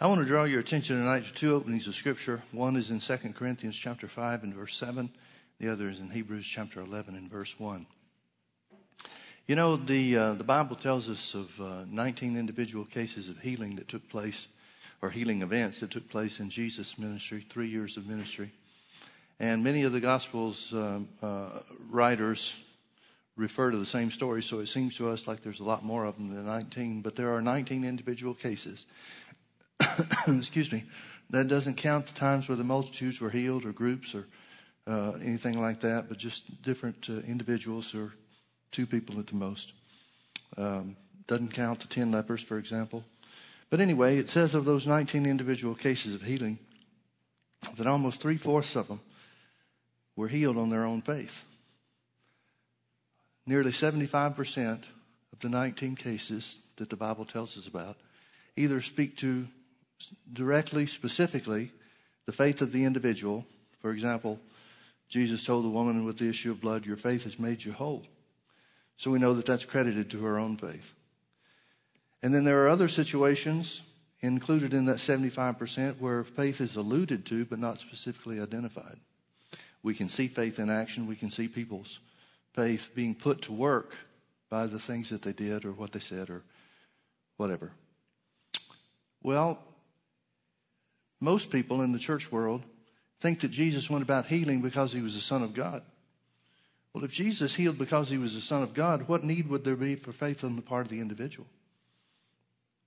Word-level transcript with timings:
I 0.00 0.06
want 0.06 0.20
to 0.20 0.26
draw 0.26 0.44
your 0.44 0.60
attention 0.60 0.94
tonight 0.94 1.24
to 1.24 1.32
two 1.32 1.56
openings 1.56 1.88
of 1.88 1.94
Scripture. 1.96 2.40
One 2.52 2.76
is 2.76 2.90
in 2.90 3.00
2 3.00 3.16
Corinthians 3.34 3.76
chapter 3.76 4.06
5 4.06 4.44
and 4.44 4.54
verse 4.54 4.76
7. 4.76 5.10
The 5.58 5.72
other 5.72 5.88
is 5.88 5.98
in 5.98 6.10
Hebrews 6.10 6.46
chapter 6.46 6.80
11 6.80 7.16
and 7.16 7.28
verse 7.28 7.58
1. 7.58 7.84
You 9.48 9.56
know, 9.56 9.74
the, 9.74 10.16
uh, 10.16 10.32
the 10.34 10.44
Bible 10.44 10.76
tells 10.76 11.10
us 11.10 11.34
of 11.34 11.60
uh, 11.60 11.84
19 11.90 12.36
individual 12.36 12.84
cases 12.84 13.28
of 13.28 13.40
healing 13.40 13.74
that 13.74 13.88
took 13.88 14.08
place, 14.08 14.46
or 15.02 15.10
healing 15.10 15.42
events 15.42 15.80
that 15.80 15.90
took 15.90 16.08
place 16.08 16.38
in 16.38 16.48
Jesus' 16.48 16.96
ministry, 16.96 17.44
three 17.50 17.68
years 17.68 17.96
of 17.96 18.06
ministry. 18.06 18.52
And 19.40 19.64
many 19.64 19.82
of 19.82 19.90
the 19.90 20.00
Gospels 20.00 20.72
um, 20.74 21.08
uh, 21.20 21.58
writers 21.90 22.54
refer 23.34 23.72
to 23.72 23.78
the 23.78 23.86
same 23.86 24.12
story, 24.12 24.42
so 24.42 24.60
it 24.60 24.66
seems 24.66 24.96
to 24.96 25.08
us 25.08 25.26
like 25.26 25.42
there's 25.42 25.60
a 25.60 25.64
lot 25.64 25.84
more 25.84 26.04
of 26.04 26.16
them 26.16 26.32
than 26.32 26.46
19, 26.46 27.02
but 27.02 27.16
there 27.16 27.34
are 27.34 27.42
19 27.42 27.84
individual 27.84 28.34
cases. 28.34 28.84
excuse 30.28 30.72
me, 30.72 30.84
that 31.30 31.48
doesn't 31.48 31.76
count 31.76 32.06
the 32.06 32.14
times 32.14 32.48
where 32.48 32.56
the 32.56 32.64
multitudes 32.64 33.20
were 33.20 33.30
healed 33.30 33.64
or 33.64 33.72
groups 33.72 34.14
or 34.14 34.26
uh, 34.86 35.12
anything 35.22 35.60
like 35.60 35.80
that, 35.80 36.08
but 36.08 36.18
just 36.18 36.62
different 36.62 37.08
uh, 37.10 37.18
individuals 37.26 37.94
or 37.94 38.12
two 38.70 38.86
people 38.86 39.18
at 39.18 39.26
the 39.26 39.34
most. 39.34 39.72
Um, 40.56 40.96
doesn't 41.26 41.52
count 41.52 41.80
the 41.80 41.88
10 41.88 42.10
lepers, 42.10 42.42
for 42.42 42.58
example. 42.58 43.04
But 43.70 43.80
anyway, 43.80 44.16
it 44.16 44.30
says 44.30 44.54
of 44.54 44.64
those 44.64 44.86
19 44.86 45.26
individual 45.26 45.74
cases 45.74 46.14
of 46.14 46.22
healing 46.22 46.58
that 47.76 47.86
almost 47.86 48.20
three 48.20 48.38
fourths 48.38 48.76
of 48.76 48.88
them 48.88 49.00
were 50.16 50.28
healed 50.28 50.56
on 50.56 50.70
their 50.70 50.84
own 50.84 51.02
faith. 51.02 51.44
Nearly 53.46 53.70
75% 53.70 54.82
of 55.32 55.38
the 55.40 55.48
19 55.48 55.96
cases 55.96 56.58
that 56.76 56.88
the 56.88 56.96
Bible 56.96 57.24
tells 57.24 57.56
us 57.58 57.66
about 57.66 57.96
either 58.56 58.80
speak 58.80 59.16
to 59.18 59.46
directly, 60.32 60.86
specifically, 60.86 61.72
the 62.26 62.32
faith 62.32 62.62
of 62.62 62.72
the 62.72 62.84
individual. 62.84 63.46
For 63.80 63.90
example, 63.90 64.38
Jesus 65.08 65.44
told 65.44 65.64
the 65.64 65.70
woman 65.70 66.04
with 66.04 66.18
the 66.18 66.28
issue 66.28 66.50
of 66.50 66.60
blood, 66.60 66.86
Your 66.86 66.96
faith 66.96 67.24
has 67.24 67.38
made 67.38 67.64
you 67.64 67.72
whole. 67.72 68.04
So 68.96 69.10
we 69.10 69.18
know 69.18 69.34
that 69.34 69.46
that's 69.46 69.64
credited 69.64 70.10
to 70.10 70.22
her 70.22 70.38
own 70.38 70.56
faith. 70.56 70.92
And 72.22 72.34
then 72.34 72.44
there 72.44 72.64
are 72.64 72.68
other 72.68 72.88
situations 72.88 73.82
included 74.20 74.74
in 74.74 74.86
that 74.86 74.96
75% 74.96 76.00
where 76.00 76.24
faith 76.24 76.60
is 76.60 76.74
alluded 76.74 77.24
to 77.26 77.44
but 77.44 77.60
not 77.60 77.78
specifically 77.78 78.40
identified. 78.40 78.98
We 79.82 79.94
can 79.94 80.08
see 80.08 80.26
faith 80.26 80.58
in 80.58 80.70
action. 80.70 81.06
We 81.06 81.16
can 81.16 81.30
see 81.30 81.46
people's 81.46 82.00
faith 82.54 82.90
being 82.94 83.14
put 83.14 83.42
to 83.42 83.52
work 83.52 83.96
by 84.50 84.66
the 84.66 84.80
things 84.80 85.10
that 85.10 85.22
they 85.22 85.32
did 85.32 85.64
or 85.64 85.72
what 85.72 85.92
they 85.92 86.00
said 86.00 86.28
or 86.28 86.42
whatever. 87.36 87.70
Well, 89.22 89.60
most 91.20 91.50
people 91.50 91.82
in 91.82 91.92
the 91.92 91.98
church 91.98 92.30
world 92.30 92.62
think 93.20 93.40
that 93.40 93.50
Jesus 93.50 93.90
went 93.90 94.02
about 94.02 94.26
healing 94.26 94.62
because 94.62 94.92
he 94.92 95.00
was 95.00 95.14
the 95.14 95.20
Son 95.20 95.42
of 95.42 95.54
God. 95.54 95.82
Well, 96.92 97.04
if 97.04 97.12
Jesus 97.12 97.54
healed 97.54 97.78
because 97.78 98.08
he 98.08 98.18
was 98.18 98.34
the 98.34 98.40
Son 98.40 98.62
of 98.62 98.74
God, 98.74 99.08
what 99.08 99.24
need 99.24 99.48
would 99.48 99.64
there 99.64 99.76
be 99.76 99.96
for 99.96 100.12
faith 100.12 100.44
on 100.44 100.56
the 100.56 100.62
part 100.62 100.86
of 100.86 100.90
the 100.90 101.00
individual? 101.00 101.46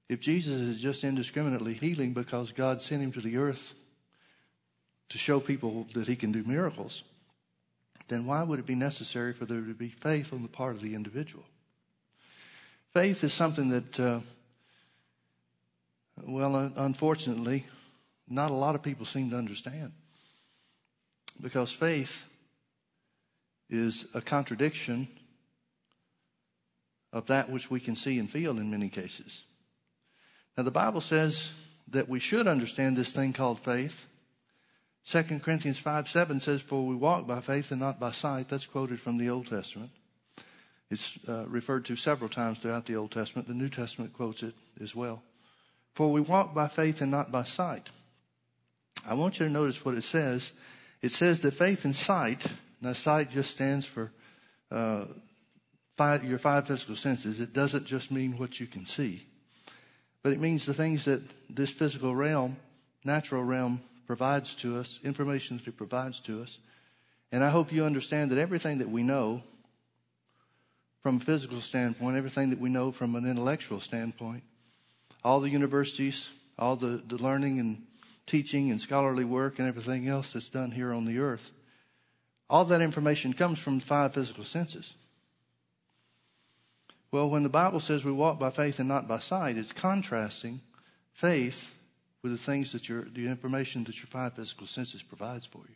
If 0.10 0.20
Jesus 0.20 0.60
is 0.60 0.82
just 0.82 1.04
indiscriminately 1.04 1.74
healing 1.74 2.14
because 2.14 2.52
God 2.52 2.82
sent 2.82 3.02
him 3.02 3.12
to 3.14 3.22
the 3.22 3.38
earth 3.38 3.74
to 5.10 5.18
show 5.18 5.40
people 5.40 5.88
that 5.94 6.08
he 6.08 6.16
can 6.16 6.32
do 6.32 6.44
miracles, 6.44 7.04
then 8.08 8.26
why 8.26 8.44
would 8.44 8.60
it 8.60 8.66
be 8.66 8.76
necessary 8.76 9.32
for 9.32 9.46
there 9.46 9.62
to 9.62 9.74
be 9.74 9.88
faith 9.88 10.34
on 10.34 10.42
the 10.42 10.50
part 10.50 10.76
of 10.76 10.82
the 10.82 10.96
individual? 10.96 11.46
Faith 12.94 13.24
is 13.24 13.32
something 13.32 13.70
that, 13.70 14.00
uh, 14.00 14.20
well, 16.22 16.58
unfortunately, 16.76 17.66
not 18.32 18.52
a 18.52 18.56
lot 18.56 18.76
of 18.76 18.82
people 18.82 19.06
seem 19.06 19.30
to 19.32 19.38
understand. 19.38 19.92
Because 21.42 21.72
faith 21.72 22.24
is 23.70 24.06
a 24.14 24.22
contradiction 24.22 25.08
of 27.14 27.28
that 27.28 27.50
which 27.50 27.70
we 27.70 27.80
can 27.80 27.96
see 27.96 28.20
and 28.20 28.30
feel 28.30 28.58
in 28.58 28.72
many 28.72 28.90
cases. 28.90 29.44
Now, 30.58 30.64
the 30.64 30.72
Bible 30.72 31.02
says 31.02 31.52
that 31.90 32.10
we 32.10 32.20
should 32.20 32.48
understand 32.48 32.96
this 32.96 33.12
thing 33.12 33.34
called 33.34 33.60
faith. 33.60 34.08
2 35.06 35.24
Corinthians 35.40 35.80
5 35.80 36.08
7 36.08 36.40
says, 36.40 36.62
For 36.62 36.86
we 36.86 36.96
walk 36.96 37.28
by 37.28 37.42
faith 37.42 37.72
and 37.72 37.80
not 37.80 38.00
by 38.00 38.12
sight. 38.12 38.50
That's 38.50 38.66
quoted 38.66 39.00
from 39.00 39.18
the 39.18 39.30
Old 39.30 39.48
Testament. 39.48 39.92
It's 40.90 41.18
uh, 41.28 41.46
referred 41.48 41.86
to 41.86 41.96
several 41.96 42.30
times 42.30 42.60
throughout 42.60 42.86
the 42.86 42.98
Old 42.98 43.12
Testament. 43.12 43.48
The 43.48 43.54
New 43.54 43.70
Testament 43.70 44.14
quotes 44.14 44.44
it 44.44 44.54
as 44.82 44.94
well. 44.94 45.24
For 45.96 46.12
we 46.12 46.22
walk 46.22 46.54
by 46.54 46.68
faith 46.68 47.02
and 47.02 47.12
not 47.12 47.32
by 47.32 47.44
sight. 47.44 47.90
I 49.08 49.16
want 49.16 49.40
you 49.40 49.48
to 49.48 49.52
notice 49.52 49.84
what 49.84 49.96
it 49.96 50.04
says. 50.04 50.52
It 51.02 51.12
says 51.12 51.42
that 51.42 51.54
faith 51.54 51.86
and 51.86 51.96
sight, 51.96 52.46
now 52.82 52.94
sight 52.94 53.32
just 53.32 53.52
stands 53.52 53.86
for 53.86 54.12
uh, 54.70 55.06
five, 55.98 56.24
your 56.24 56.40
five 56.40 56.68
physical 56.68 56.96
senses. 56.96 57.40
It 57.40 57.54
doesn't 57.54 57.86
just 57.86 58.12
mean 58.12 58.38
what 58.38 58.60
you 58.60 58.68
can 58.68 58.86
see, 58.86 59.26
but 60.24 60.34
it 60.34 60.40
means 60.40 60.66
the 60.66 60.74
things 60.74 61.06
that 61.06 61.22
this 61.50 61.72
physical 61.72 62.16
realm, 62.16 62.58
natural 63.04 63.44
realm, 63.44 63.82
provides 64.06 64.54
to 64.56 64.78
us, 64.78 65.00
information 65.04 65.58
that 65.58 65.68
it 65.68 65.78
provides 65.78 66.20
to 66.20 66.42
us. 66.42 66.60
And 67.32 67.44
I 67.44 67.50
hope 67.50 67.72
you 67.72 67.86
understand 67.86 68.30
that 68.32 68.38
everything 68.38 68.80
that 68.80 68.90
we 68.90 69.04
know 69.04 69.42
from 71.02 71.18
a 71.18 71.20
physical 71.20 71.62
standpoint, 71.62 72.18
everything 72.18 72.52
that 72.52 72.60
we 72.60 72.70
know 72.70 72.92
from 72.92 73.16
an 73.16 73.26
intellectual 73.26 73.80
standpoint, 73.80 74.44
all 75.24 75.40
the 75.40 75.50
universities, 75.50 76.30
all 76.60 76.76
the, 76.76 77.02
the 77.08 77.18
learning 77.18 77.60
and 77.60 77.82
teaching 78.28 78.72
and 78.72 78.80
scholarly 78.80 79.26
work 79.26 79.60
and 79.60 79.68
everything 79.68 80.08
else 80.08 80.34
that's 80.34 80.50
done 80.50 80.72
here 80.72 80.94
on 80.94 81.06
the 81.06 81.20
earth. 81.20 81.52
All 82.50 82.66
that 82.66 82.82
information 82.82 83.34
comes 83.34 83.60
from 83.60 83.80
the 83.80 83.86
five 83.86 84.14
physical 84.14 84.44
senses. 84.44 84.94
Well, 87.12 87.30
when 87.30 87.44
the 87.44 87.50
Bible 87.50 87.80
says 87.80 88.06
we 88.06 88.12
walk 88.12 88.40
by 88.40 88.52
faith 88.52 88.80
and 88.80 88.88
not 88.88 89.08
by 89.08 89.20
sight, 89.20 89.58
it's 89.58 89.72
contrasting 89.72 90.62
faith 91.14 91.72
with 92.22 92.32
the 92.32 92.38
things 92.38 92.72
that 92.72 92.88
your, 92.88 93.04
the 93.04 93.28
information 93.28 93.84
that 93.86 93.98
your 93.98 94.08
five 94.08 94.34
physical 94.34 94.68
senses 94.68 95.04
provides 95.04 95.46
for 95.46 95.60
you. 95.60 95.76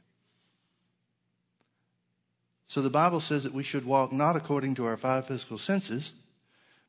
So 2.67 2.81
the 2.81 2.89
Bible 2.89 3.19
says 3.19 3.43
that 3.43 3.53
we 3.53 3.63
should 3.63 3.85
walk 3.85 4.11
not 4.11 4.35
according 4.35 4.75
to 4.75 4.85
our 4.85 4.97
five 4.97 5.27
physical 5.27 5.57
senses, 5.57 6.13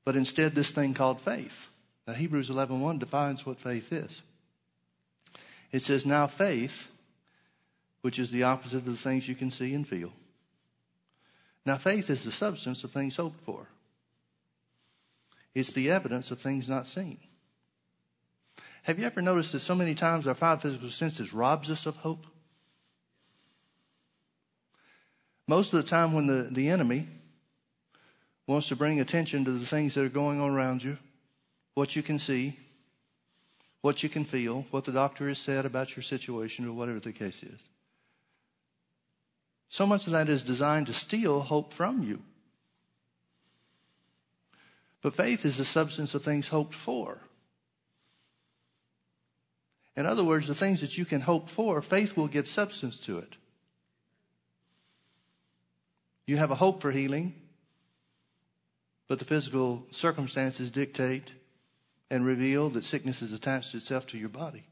but 0.04 0.16
instead 0.16 0.54
this 0.54 0.70
thing 0.70 0.94
called 0.94 1.20
faith. 1.20 1.68
Now 2.06 2.14
Hebrews 2.14 2.50
11.1 2.50 2.98
defines 2.98 3.44
what 3.44 3.58
faith 3.58 3.92
is. 3.92 4.22
It 5.76 5.82
says, 5.82 6.06
now 6.06 6.26
faith, 6.26 6.88
which 8.00 8.18
is 8.18 8.30
the 8.30 8.44
opposite 8.44 8.78
of 8.78 8.86
the 8.86 8.94
things 8.94 9.28
you 9.28 9.34
can 9.34 9.50
see 9.50 9.74
and 9.74 9.86
feel. 9.86 10.10
Now 11.66 11.76
faith 11.76 12.08
is 12.08 12.24
the 12.24 12.32
substance 12.32 12.82
of 12.82 12.92
things 12.92 13.16
hoped 13.16 13.44
for. 13.44 13.68
It's 15.54 15.72
the 15.72 15.90
evidence 15.90 16.30
of 16.30 16.40
things 16.40 16.66
not 16.66 16.86
seen. 16.86 17.18
Have 18.84 18.98
you 18.98 19.04
ever 19.04 19.20
noticed 19.20 19.52
that 19.52 19.60
so 19.60 19.74
many 19.74 19.94
times 19.94 20.26
our 20.26 20.34
five 20.34 20.62
physical 20.62 20.88
senses 20.88 21.34
robs 21.34 21.70
us 21.70 21.84
of 21.84 21.96
hope? 21.96 22.26
Most 25.46 25.74
of 25.74 25.82
the 25.82 25.90
time 25.90 26.14
when 26.14 26.26
the, 26.26 26.48
the 26.50 26.70
enemy 26.70 27.06
wants 28.46 28.68
to 28.68 28.76
bring 28.76 28.98
attention 28.98 29.44
to 29.44 29.50
the 29.50 29.66
things 29.66 29.92
that 29.92 30.06
are 30.06 30.08
going 30.08 30.40
on 30.40 30.52
around 30.52 30.82
you, 30.82 30.96
what 31.74 31.94
you 31.94 32.02
can 32.02 32.18
see, 32.18 32.56
what 33.86 34.02
you 34.02 34.08
can 34.08 34.24
feel, 34.24 34.66
what 34.72 34.82
the 34.82 34.90
doctor 34.90 35.28
has 35.28 35.38
said 35.38 35.64
about 35.64 35.94
your 35.94 36.02
situation, 36.02 36.66
or 36.66 36.72
whatever 36.72 36.98
the 36.98 37.12
case 37.12 37.44
is. 37.44 37.60
So 39.68 39.86
much 39.86 40.06
of 40.06 40.12
that 40.12 40.28
is 40.28 40.42
designed 40.42 40.88
to 40.88 40.92
steal 40.92 41.42
hope 41.42 41.72
from 41.72 42.02
you. 42.02 42.20
But 45.02 45.14
faith 45.14 45.44
is 45.44 45.56
the 45.56 45.64
substance 45.64 46.16
of 46.16 46.24
things 46.24 46.48
hoped 46.48 46.74
for. 46.74 47.20
In 49.94 50.04
other 50.04 50.24
words, 50.24 50.48
the 50.48 50.54
things 50.56 50.80
that 50.80 50.98
you 50.98 51.04
can 51.04 51.20
hope 51.20 51.48
for, 51.48 51.80
faith 51.80 52.16
will 52.16 52.26
give 52.26 52.48
substance 52.48 52.96
to 52.96 53.18
it. 53.18 53.36
You 56.26 56.38
have 56.38 56.50
a 56.50 56.56
hope 56.56 56.82
for 56.82 56.90
healing, 56.90 57.34
but 59.06 59.20
the 59.20 59.24
physical 59.24 59.86
circumstances 59.92 60.72
dictate 60.72 61.30
and 62.10 62.24
reveal 62.24 62.70
that 62.70 62.84
sickness 62.84 63.20
has 63.20 63.32
attached 63.32 63.74
itself 63.74 64.06
to 64.08 64.18
your 64.18 64.28
body. 64.28 64.64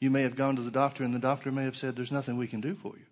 You 0.00 0.10
may 0.10 0.22
have 0.22 0.36
gone 0.36 0.56
to 0.56 0.62
the 0.62 0.70
doctor, 0.70 1.04
and 1.04 1.14
the 1.14 1.18
doctor 1.18 1.50
may 1.50 1.64
have 1.64 1.76
said, 1.76 1.96
There's 1.96 2.12
nothing 2.12 2.36
we 2.36 2.46
can 2.46 2.60
do 2.60 2.74
for 2.74 2.94
you. 2.96 3.06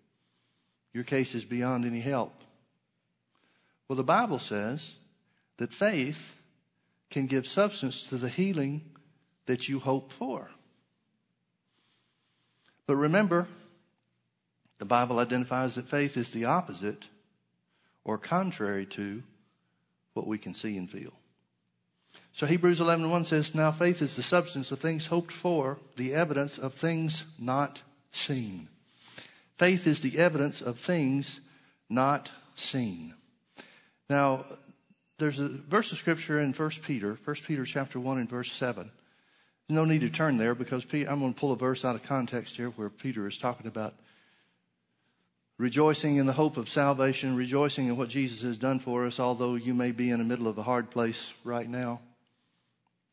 Your 0.93 1.05
case 1.05 1.35
is 1.35 1.45
beyond 1.45 1.85
any 1.85 2.01
help. 2.01 2.43
Well, 3.89 3.97
the 3.97 4.05
Bible 4.05 4.39
says 4.39 4.95
that 5.57 5.73
faith 5.73 6.35
can 7.11 7.27
give 7.27 7.47
substance 7.47 8.05
to 8.09 8.17
the 8.17 8.29
healing 8.29 8.83
that 9.47 9.69
you 9.69 9.79
hope 9.79 10.13
for. 10.13 10.51
But 12.87 12.97
remember, 12.97 13.49
the 14.79 14.85
Bible 14.85 15.19
identifies 15.19 15.75
that 15.75 15.89
faith 15.89 16.17
is 16.17 16.31
the 16.31 16.45
opposite 16.45 17.07
or 18.05 18.19
contrary 18.19 18.85
to 18.87 19.23
what 20.13 20.27
we 20.27 20.39
can 20.39 20.55
see 20.55 20.77
and 20.77 20.91
feel. 20.91 21.13
So 22.35 22.47
Hebrews 22.47 22.81
11 22.81 23.09
1 23.09 23.25
says, 23.27 23.55
Now 23.55 23.71
faith 23.71 24.03
is 24.03 24.17
the 24.17 24.23
substance 24.23 24.73
of 24.73 24.81
things 24.81 25.07
hoped 25.07 25.31
for, 25.31 25.79
the 25.97 26.13
evidence 26.15 26.59
of 26.59 26.75
things 26.75 27.25
not 27.39 27.81
seen. 28.11 28.69
Faith 29.57 29.87
is 29.87 30.01
the 30.01 30.19
evidence 30.19 30.61
of 30.61 30.79
things 30.79 31.39
not 31.89 32.33
seen. 32.57 33.15
Now, 34.11 34.47
there's 35.19 35.39
a 35.39 35.49
verse 35.49 35.93
of 35.93 35.99
scripture 35.99 36.41
in 36.41 36.53
1 36.53 36.71
Peter, 36.83 37.17
1 37.25 37.37
Peter 37.47 37.65
chapter 37.65 38.01
1 38.01 38.19
and 38.19 38.29
verse 38.29 38.51
7. 38.51 38.91
No 39.69 39.85
need 39.85 40.01
to 40.01 40.11
turn 40.11 40.37
there 40.37 40.57
because 40.57 40.85
I'm 40.93 41.21
going 41.21 41.33
to 41.33 41.41
pull 41.41 41.53
a 41.53 41.57
verse 41.57 41.85
out 41.85 41.95
of 41.95 42.03
context 42.03 42.57
here 42.57 42.71
where 42.71 42.91
Peter 42.91 43.29
is 43.29 43.39
talking 43.39 43.69
about 43.69 43.95
rejoicing 45.57 46.17
in 46.17 46.27
the 46.27 46.33
hope 46.33 46.57
of 46.57 46.69
salvation, 46.69 47.37
rejoicing 47.37 47.87
in 47.87 47.97
what 47.97 48.09
Jesus 48.09 48.43
has 48.43 48.59
done 48.59 48.81
for 48.81 49.07
us, 49.07 49.21
although 49.21 49.55
you 49.55 49.73
may 49.73 49.93
be 49.93 50.11
in 50.11 50.19
the 50.19 50.25
middle 50.25 50.49
of 50.49 50.59
a 50.59 50.65
hard 50.65 50.91
place 50.91 51.33
right 51.45 51.69
now, 51.69 52.01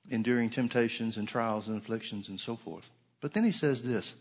enduring 0.10 0.50
temptations 0.50 1.18
and 1.18 1.28
trials 1.28 1.68
and 1.68 1.78
afflictions 1.78 2.30
and 2.30 2.40
so 2.40 2.56
forth. 2.56 2.90
But 3.22 3.34
then 3.34 3.44
he 3.44 3.52
says 3.52 3.84
this. 3.84 4.16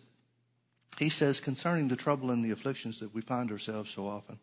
He 0.98 1.08
says, 1.08 1.40
concerning 1.40 1.88
the 1.88 1.96
trouble 1.96 2.30
and 2.30 2.44
the 2.44 2.50
afflictions 2.50 3.00
that 3.00 3.14
we 3.14 3.22
find 3.22 3.50
ourselves 3.50 3.90
so 3.90 4.06
often, 4.06 4.38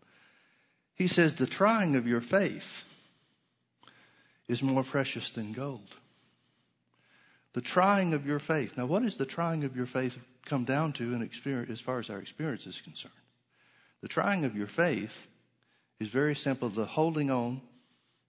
he 0.95 1.07
says, 1.07 1.36
the 1.36 1.45
trying 1.45 1.95
of 1.95 2.07
your 2.07 2.22
faith 2.22 2.84
is 4.48 4.63
more 4.63 4.84
precious 4.84 5.30
than 5.30 5.51
gold. 5.54 5.95
The 7.54 7.62
trying 7.62 8.13
of 8.13 8.25
your 8.25 8.39
faith. 8.39 8.78
Now, 8.78 8.86
what 8.86 9.04
does 9.04 9.18
the 9.18 9.25
trying 9.25 9.63
of 9.63 9.75
your 9.75 9.86
faith 9.86 10.18
come 10.45 10.63
down 10.63 10.94
to 10.94 11.13
in 11.13 11.22
experience, 11.22 11.72
as 11.72 11.81
far 11.81 12.00
as 12.00 12.10
our 12.10 12.19
experience 12.19 12.66
is 12.66 12.81
concerned? 12.81 13.13
The 14.01 14.07
trying 14.07 14.45
of 14.45 14.56
your 14.56 14.68
faith 14.68 15.28
is 16.00 16.07
very 16.07 16.36
simple 16.36 16.69
the 16.69 16.86
holding 16.86 17.30
on 17.30 17.62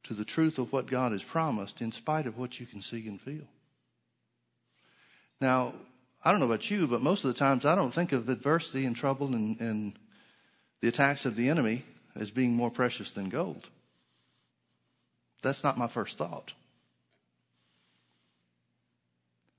to 0.09 0.15
the 0.15 0.25
truth 0.25 0.59
of 0.59 0.73
what 0.73 0.87
God 0.87 1.13
has 1.13 1.23
promised 1.23 1.83
in 1.83 1.93
spite 1.93 2.27
of 2.27 2.39
what 2.39 2.59
you 2.59 2.65
can 2.65 2.81
see 2.81 3.07
and 3.07 3.21
feel. 3.21 3.47
Now, 5.39 5.75
I 6.25 6.31
don't 6.31 6.41
know 6.41 6.47
about 6.47 6.71
you, 6.71 6.87
but 6.87 7.03
most 7.03 7.25
of 7.25 7.29
the 7.29 7.39
times 7.39 7.67
I 7.67 7.75
don't 7.75 7.93
think 7.93 8.13
of 8.13 8.27
adversity 8.31 8.87
and 8.87 8.97
trouble 8.97 9.35
and, 9.35 9.61
and 9.61 9.99
the 10.81 10.89
attacks 10.89 11.27
of 11.27 11.37
the 11.37 11.51
enemy 11.51 11.85
as 12.17 12.31
being 12.31 12.55
more 12.55 12.71
precious 12.71 13.11
than 13.11 13.29
gold. 13.29 13.69
That's 15.43 15.63
not 15.63 15.77
my 15.77 15.89
first 15.89 16.17
thought. 16.17 16.55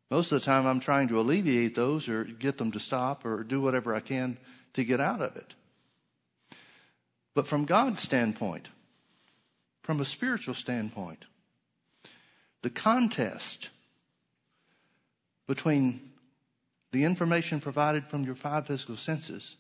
Most 0.10 0.32
of 0.32 0.40
the 0.40 0.46
time, 0.46 0.66
I'm 0.66 0.80
trying 0.80 1.10
to 1.10 1.20
alleviate 1.20 1.76
those 1.76 2.10
or 2.10 2.24
get 2.24 2.58
them 2.58 2.72
to 2.72 2.80
stop 2.80 3.24
or 3.24 3.44
do 3.44 3.62
whatever 3.62 3.94
I 3.94 4.00
can 4.00 4.40
to 4.74 4.84
get 4.84 5.00
out 5.00 5.22
of 5.22 5.38
it. 5.38 5.54
But 7.36 7.46
from 7.46 7.66
God's 7.66 8.02
standpoint, 8.02 8.68
from 9.90 10.02
a 10.02 10.06
spiritual 10.06 10.54
standpoint, 10.54 11.26
the 12.62 12.70
contest 12.70 13.72
between 15.48 16.12
the 16.92 17.04
information 17.04 17.60
provided 17.60 18.06
from 18.06 18.24
your 18.24 18.36
five 18.36 18.68
physical 18.68 18.96
senses 18.96 19.56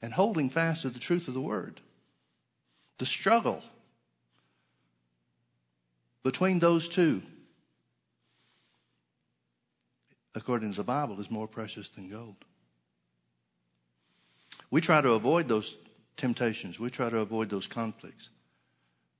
and 0.00 0.14
holding 0.14 0.48
fast 0.48 0.82
to 0.82 0.90
the 0.90 1.00
truth 1.00 1.26
of 1.26 1.34
the 1.34 1.40
word, 1.40 1.80
the 2.98 3.04
struggle 3.04 3.64
between 6.22 6.60
those 6.60 6.88
two, 6.88 7.20
according 10.36 10.70
to 10.70 10.76
the 10.76 10.84
Bible, 10.84 11.18
is 11.18 11.32
more 11.32 11.48
precious 11.48 11.88
than 11.88 12.08
gold. 12.08 12.36
We 14.70 14.80
try 14.80 15.00
to 15.00 15.14
avoid 15.14 15.48
those 15.48 15.76
temptations. 16.16 16.78
We 16.78 16.90
try 16.90 17.10
to 17.10 17.18
avoid 17.18 17.50
those 17.50 17.66
conflicts. 17.66 18.28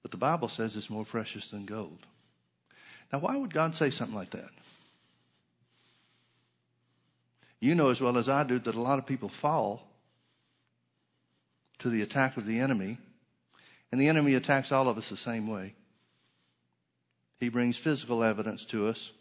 But 0.03 0.11
the 0.11 0.17
Bible 0.17 0.49
says 0.49 0.77
it's 0.77 0.91
more 0.91 1.05
precious 1.05 1.49
than 1.49 1.67
gold. 1.67 2.07
Now, 3.13 3.21
why 3.21 3.37
would 3.37 3.53
God 3.53 3.75
say 3.75 3.91
something 3.91 4.17
like 4.17 4.31
that? 4.31 4.51
You 7.61 7.75
know 7.75 7.91
as 7.91 8.01
well 8.01 8.17
as 8.17 8.29
I 8.29 8.45
do 8.45 8.59
that 8.59 8.75
a 8.75 8.81
lot 8.81 8.99
of 8.99 9.07
people 9.07 9.29
fall 9.29 9.89
to 11.79 11.89
the 11.89 12.03
attack 12.03 12.37
of 12.37 12.47
the 12.47 12.61
enemy, 12.61 12.99
and 13.91 14.01
the 14.01 14.09
enemy 14.09 14.35
attacks 14.35 14.71
all 14.71 14.89
of 14.89 14.99
us 14.99 15.09
the 15.09 15.17
same 15.17 15.49
way. 15.49 15.75
He 17.41 17.49
brings 17.49 17.77
physical 17.77 18.23
evidence 18.23 18.65
to 18.67 18.89
us 18.89 19.13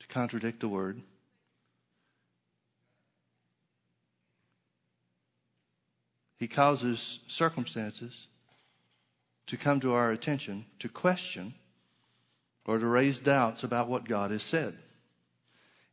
to 0.00 0.06
contradict 0.06 0.60
the 0.60 0.68
word. 0.68 1.00
He 6.38 6.48
causes 6.48 7.20
circumstances 7.28 8.26
to 9.50 9.56
come 9.56 9.80
to 9.80 9.92
our 9.92 10.12
attention 10.12 10.64
to 10.78 10.88
question 10.88 11.52
or 12.64 12.78
to 12.78 12.86
raise 12.86 13.18
doubts 13.18 13.64
about 13.64 13.88
what 13.88 14.06
God 14.06 14.30
has 14.30 14.44
said. 14.44 14.78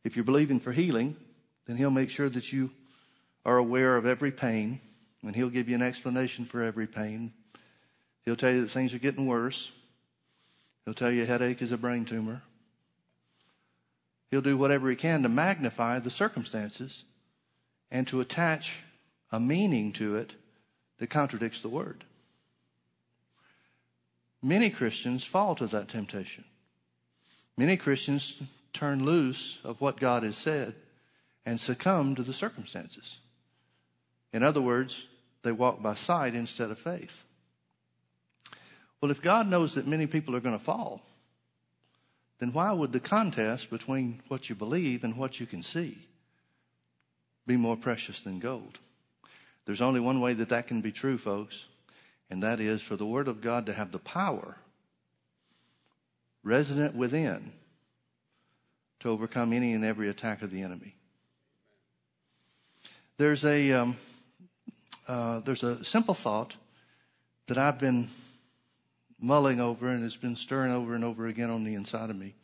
If 0.04 0.14
you're 0.14 0.24
believing 0.24 0.60
for 0.60 0.70
healing, 0.70 1.16
then 1.66 1.76
He'll 1.76 1.90
make 1.90 2.08
sure 2.08 2.28
that 2.28 2.52
you 2.52 2.70
are 3.44 3.58
aware 3.58 3.96
of 3.96 4.06
every 4.06 4.30
pain, 4.30 4.80
and 5.24 5.34
He'll 5.34 5.50
give 5.50 5.68
you 5.68 5.74
an 5.74 5.82
explanation 5.82 6.44
for 6.44 6.62
every 6.62 6.86
pain. 6.86 7.32
He'll 8.24 8.36
tell 8.36 8.52
you 8.52 8.60
that 8.60 8.70
things 8.70 8.94
are 8.94 9.00
getting 9.00 9.26
worse. 9.26 9.72
He'll 10.84 10.94
tell 10.94 11.10
you 11.10 11.24
a 11.24 11.26
headache 11.26 11.60
is 11.60 11.72
a 11.72 11.78
brain 11.78 12.04
tumor. 12.04 12.42
He'll 14.30 14.40
do 14.40 14.56
whatever 14.56 14.88
he 14.88 14.94
can 14.94 15.24
to 15.24 15.28
magnify 15.28 15.98
the 15.98 16.10
circumstances 16.12 17.02
and 17.90 18.06
to 18.06 18.20
attach 18.20 18.78
a 19.32 19.40
meaning 19.40 19.92
to 19.94 20.16
it 20.16 20.34
that 20.98 21.10
contradicts 21.10 21.60
the 21.60 21.68
word. 21.68 22.04
Many 24.42 24.70
Christians 24.70 25.24
fall 25.24 25.54
to 25.56 25.66
that 25.66 25.88
temptation. 25.88 26.44
Many 27.56 27.76
Christians 27.76 28.40
turn 28.72 29.04
loose 29.04 29.58
of 29.64 29.80
what 29.80 29.98
God 29.98 30.22
has 30.22 30.36
said 30.36 30.74
and 31.44 31.60
succumb 31.60 32.14
to 32.14 32.22
the 32.22 32.32
circumstances. 32.32 33.18
In 34.32 34.42
other 34.42 34.60
words, 34.60 35.06
they 35.42 35.52
walk 35.52 35.82
by 35.82 35.94
sight 35.94 36.34
instead 36.34 36.70
of 36.70 36.78
faith. 36.78 37.24
Well, 39.00 39.10
if 39.10 39.22
God 39.22 39.48
knows 39.48 39.74
that 39.74 39.86
many 39.86 40.06
people 40.06 40.36
are 40.36 40.40
going 40.40 40.58
to 40.58 40.64
fall, 40.64 41.02
then 42.38 42.52
why 42.52 42.72
would 42.72 42.92
the 42.92 43.00
contest 43.00 43.70
between 43.70 44.20
what 44.28 44.48
you 44.48 44.54
believe 44.54 45.02
and 45.02 45.16
what 45.16 45.40
you 45.40 45.46
can 45.46 45.62
see 45.62 45.98
be 47.46 47.56
more 47.56 47.76
precious 47.76 48.20
than 48.20 48.38
gold? 48.38 48.78
There's 49.64 49.80
only 49.80 50.00
one 50.00 50.20
way 50.20 50.34
that 50.34 50.48
that 50.50 50.66
can 50.66 50.80
be 50.80 50.92
true, 50.92 51.18
folks, 51.18 51.66
and 52.30 52.42
that 52.42 52.60
is 52.60 52.82
for 52.82 52.96
the 52.96 53.06
Word 53.06 53.28
of 53.28 53.40
God 53.40 53.66
to 53.66 53.72
have 53.72 53.92
the 53.92 53.98
power 53.98 54.56
resident 56.42 56.94
within 56.94 57.52
to 59.00 59.10
overcome 59.10 59.52
any 59.52 59.72
and 59.74 59.84
every 59.84 60.08
attack 60.08 60.42
of 60.42 60.50
the 60.50 60.62
enemy. 60.62 60.94
There's 63.16 63.44
a 63.44 63.72
um, 63.72 63.96
uh, 65.06 65.40
there's 65.40 65.62
a 65.62 65.84
simple 65.84 66.14
thought 66.14 66.56
that 67.46 67.58
I've 67.58 67.78
been 67.78 68.08
mulling 69.20 69.60
over 69.60 69.88
and 69.88 70.04
it's 70.04 70.16
been 70.16 70.36
stirring 70.36 70.72
over 70.72 70.94
and 70.94 71.04
over 71.04 71.26
again 71.26 71.50
on 71.50 71.64
the 71.64 71.74
inside 71.74 72.10
of 72.10 72.16
me 72.16 72.34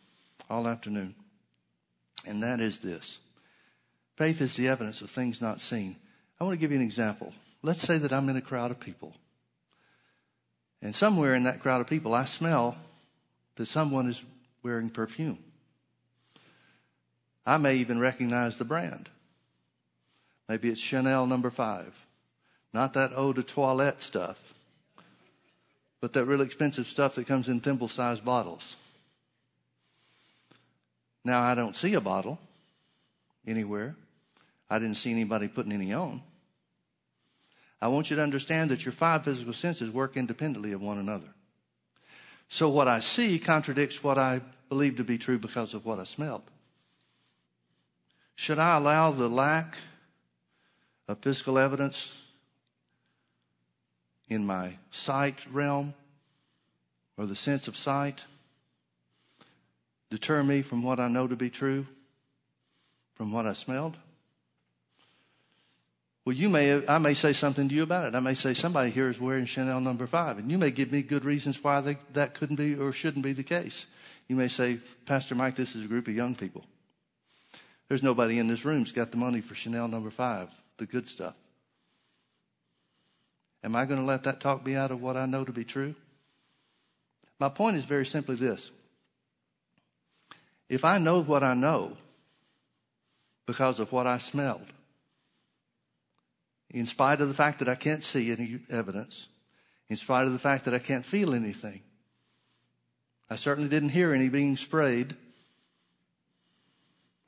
all 0.50 0.66
afternoon, 0.66 1.14
and 2.26 2.42
that 2.42 2.60
is 2.60 2.78
this: 2.78 3.18
faith 4.16 4.40
is 4.40 4.56
the 4.56 4.68
evidence 4.68 5.00
of 5.00 5.10
things 5.10 5.40
not 5.40 5.60
seen. 5.60 5.96
I 6.40 6.44
want 6.44 6.54
to 6.54 6.60
give 6.60 6.72
you 6.72 6.78
an 6.78 6.84
example. 6.84 7.32
Let's 7.62 7.80
say 7.80 7.96
that 7.98 8.12
I'm 8.12 8.28
in 8.28 8.36
a 8.36 8.42
crowd 8.42 8.70
of 8.70 8.80
people. 8.80 9.14
And 10.84 10.94
somewhere 10.94 11.34
in 11.34 11.44
that 11.44 11.60
crowd 11.60 11.80
of 11.80 11.86
people, 11.86 12.14
I 12.14 12.26
smell 12.26 12.76
that 13.56 13.66
someone 13.66 14.06
is 14.06 14.22
wearing 14.62 14.90
perfume. 14.90 15.38
I 17.46 17.56
may 17.56 17.76
even 17.76 17.98
recognize 17.98 18.58
the 18.58 18.66
brand. 18.66 19.08
Maybe 20.46 20.68
it's 20.68 20.80
Chanel 20.80 21.26
number 21.26 21.48
five. 21.48 21.94
Not 22.74 22.92
that 22.92 23.12
eau 23.16 23.32
de 23.32 23.42
toilette 23.42 24.02
stuff, 24.02 24.36
but 26.02 26.12
that 26.12 26.26
real 26.26 26.42
expensive 26.42 26.86
stuff 26.86 27.14
that 27.14 27.26
comes 27.26 27.48
in 27.48 27.60
thimble 27.60 27.88
sized 27.88 28.24
bottles. 28.24 28.76
Now, 31.24 31.42
I 31.42 31.54
don't 31.54 31.76
see 31.76 31.94
a 31.94 32.00
bottle 32.00 32.38
anywhere. 33.46 33.96
I 34.68 34.78
didn't 34.78 34.98
see 34.98 35.12
anybody 35.12 35.48
putting 35.48 35.72
any 35.72 35.94
on. 35.94 36.20
I 37.80 37.88
want 37.88 38.10
you 38.10 38.16
to 38.16 38.22
understand 38.22 38.70
that 38.70 38.84
your 38.84 38.92
five 38.92 39.24
physical 39.24 39.52
senses 39.52 39.90
work 39.90 40.16
independently 40.16 40.72
of 40.72 40.80
one 40.80 40.98
another. 40.98 41.28
So 42.48 42.68
what 42.68 42.88
I 42.88 43.00
see 43.00 43.38
contradicts 43.38 44.02
what 44.02 44.18
I 44.18 44.40
believe 44.68 44.96
to 44.96 45.04
be 45.04 45.18
true 45.18 45.38
because 45.38 45.74
of 45.74 45.84
what 45.84 45.98
I 45.98 46.04
smelled. 46.04 46.50
Should 48.36 48.58
I 48.58 48.76
allow 48.76 49.10
the 49.10 49.28
lack 49.28 49.76
of 51.06 51.18
physical 51.18 51.58
evidence 51.58 52.14
in 54.28 54.46
my 54.46 54.74
sight 54.90 55.46
realm 55.52 55.94
or 57.16 57.26
the 57.26 57.36
sense 57.36 57.68
of 57.68 57.76
sight 57.76 58.24
deter 60.10 60.42
me 60.42 60.62
from 60.62 60.82
what 60.82 61.00
I 61.00 61.08
know 61.08 61.26
to 61.26 61.36
be 61.36 61.50
true, 61.50 61.86
from 63.14 63.32
what 63.32 63.46
I 63.46 63.52
smelled? 63.52 63.96
Well, 66.24 66.34
you 66.34 66.48
may, 66.48 66.86
I 66.86 66.98
may 66.98 67.12
say 67.12 67.34
something 67.34 67.68
to 67.68 67.74
you 67.74 67.82
about 67.82 68.06
it. 68.06 68.14
I 68.14 68.20
may 68.20 68.32
say 68.32 68.54
somebody 68.54 68.90
here 68.90 69.10
is 69.10 69.20
wearing 69.20 69.44
Chanel 69.44 69.80
number 69.80 70.06
five, 70.06 70.38
and 70.38 70.50
you 70.50 70.56
may 70.56 70.70
give 70.70 70.90
me 70.90 71.02
good 71.02 71.24
reasons 71.24 71.62
why 71.62 71.82
they, 71.82 71.98
that 72.14 72.32
couldn't 72.32 72.56
be 72.56 72.74
or 72.76 72.92
shouldn't 72.92 73.24
be 73.24 73.34
the 73.34 73.42
case. 73.42 73.84
You 74.26 74.36
may 74.36 74.48
say, 74.48 74.78
Pastor 75.04 75.34
Mike, 75.34 75.54
this 75.54 75.76
is 75.76 75.84
a 75.84 75.88
group 75.88 76.08
of 76.08 76.14
young 76.14 76.34
people. 76.34 76.64
There's 77.88 78.02
nobody 78.02 78.38
in 78.38 78.46
this 78.46 78.64
room 78.64 78.78
who's 78.78 78.92
got 78.92 79.10
the 79.10 79.18
money 79.18 79.42
for 79.42 79.54
Chanel 79.54 79.86
number 79.86 80.10
five, 80.10 80.48
the 80.78 80.86
good 80.86 81.08
stuff. 81.08 81.34
Am 83.62 83.76
I 83.76 83.84
going 83.84 84.00
to 84.00 84.06
let 84.06 84.24
that 84.24 84.40
talk 84.40 84.64
be 84.64 84.76
out 84.76 84.90
of 84.90 85.02
what 85.02 85.18
I 85.18 85.26
know 85.26 85.44
to 85.44 85.52
be 85.52 85.64
true? 85.64 85.94
My 87.38 87.50
point 87.50 87.76
is 87.76 87.84
very 87.84 88.06
simply 88.06 88.36
this. 88.36 88.70
If 90.70 90.86
I 90.86 90.96
know 90.96 91.22
what 91.22 91.42
I 91.42 91.52
know 91.52 91.98
because 93.46 93.78
of 93.78 93.92
what 93.92 94.06
I 94.06 94.16
smelled, 94.16 94.72
in 96.74 96.86
spite 96.86 97.20
of 97.20 97.28
the 97.28 97.34
fact 97.34 97.60
that 97.60 97.68
I 97.68 97.76
can't 97.76 98.02
see 98.02 98.32
any 98.32 98.58
evidence, 98.68 99.28
in 99.88 99.96
spite 99.96 100.26
of 100.26 100.32
the 100.32 100.40
fact 100.40 100.64
that 100.64 100.74
I 100.74 100.80
can't 100.80 101.06
feel 101.06 101.32
anything, 101.32 101.82
I 103.30 103.36
certainly 103.36 103.68
didn't 103.68 103.90
hear 103.90 104.12
any 104.12 104.28
being 104.28 104.56
sprayed, 104.56 105.14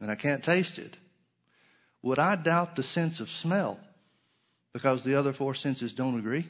and 0.00 0.10
I 0.10 0.16
can't 0.16 0.42
taste 0.42 0.78
it. 0.78 0.96
Would 2.02 2.18
I 2.18 2.34
doubt 2.34 2.74
the 2.74 2.82
sense 2.82 3.20
of 3.20 3.30
smell 3.30 3.78
because 4.72 5.04
the 5.04 5.14
other 5.14 5.32
four 5.32 5.54
senses 5.54 5.92
don't 5.92 6.18
agree? 6.18 6.46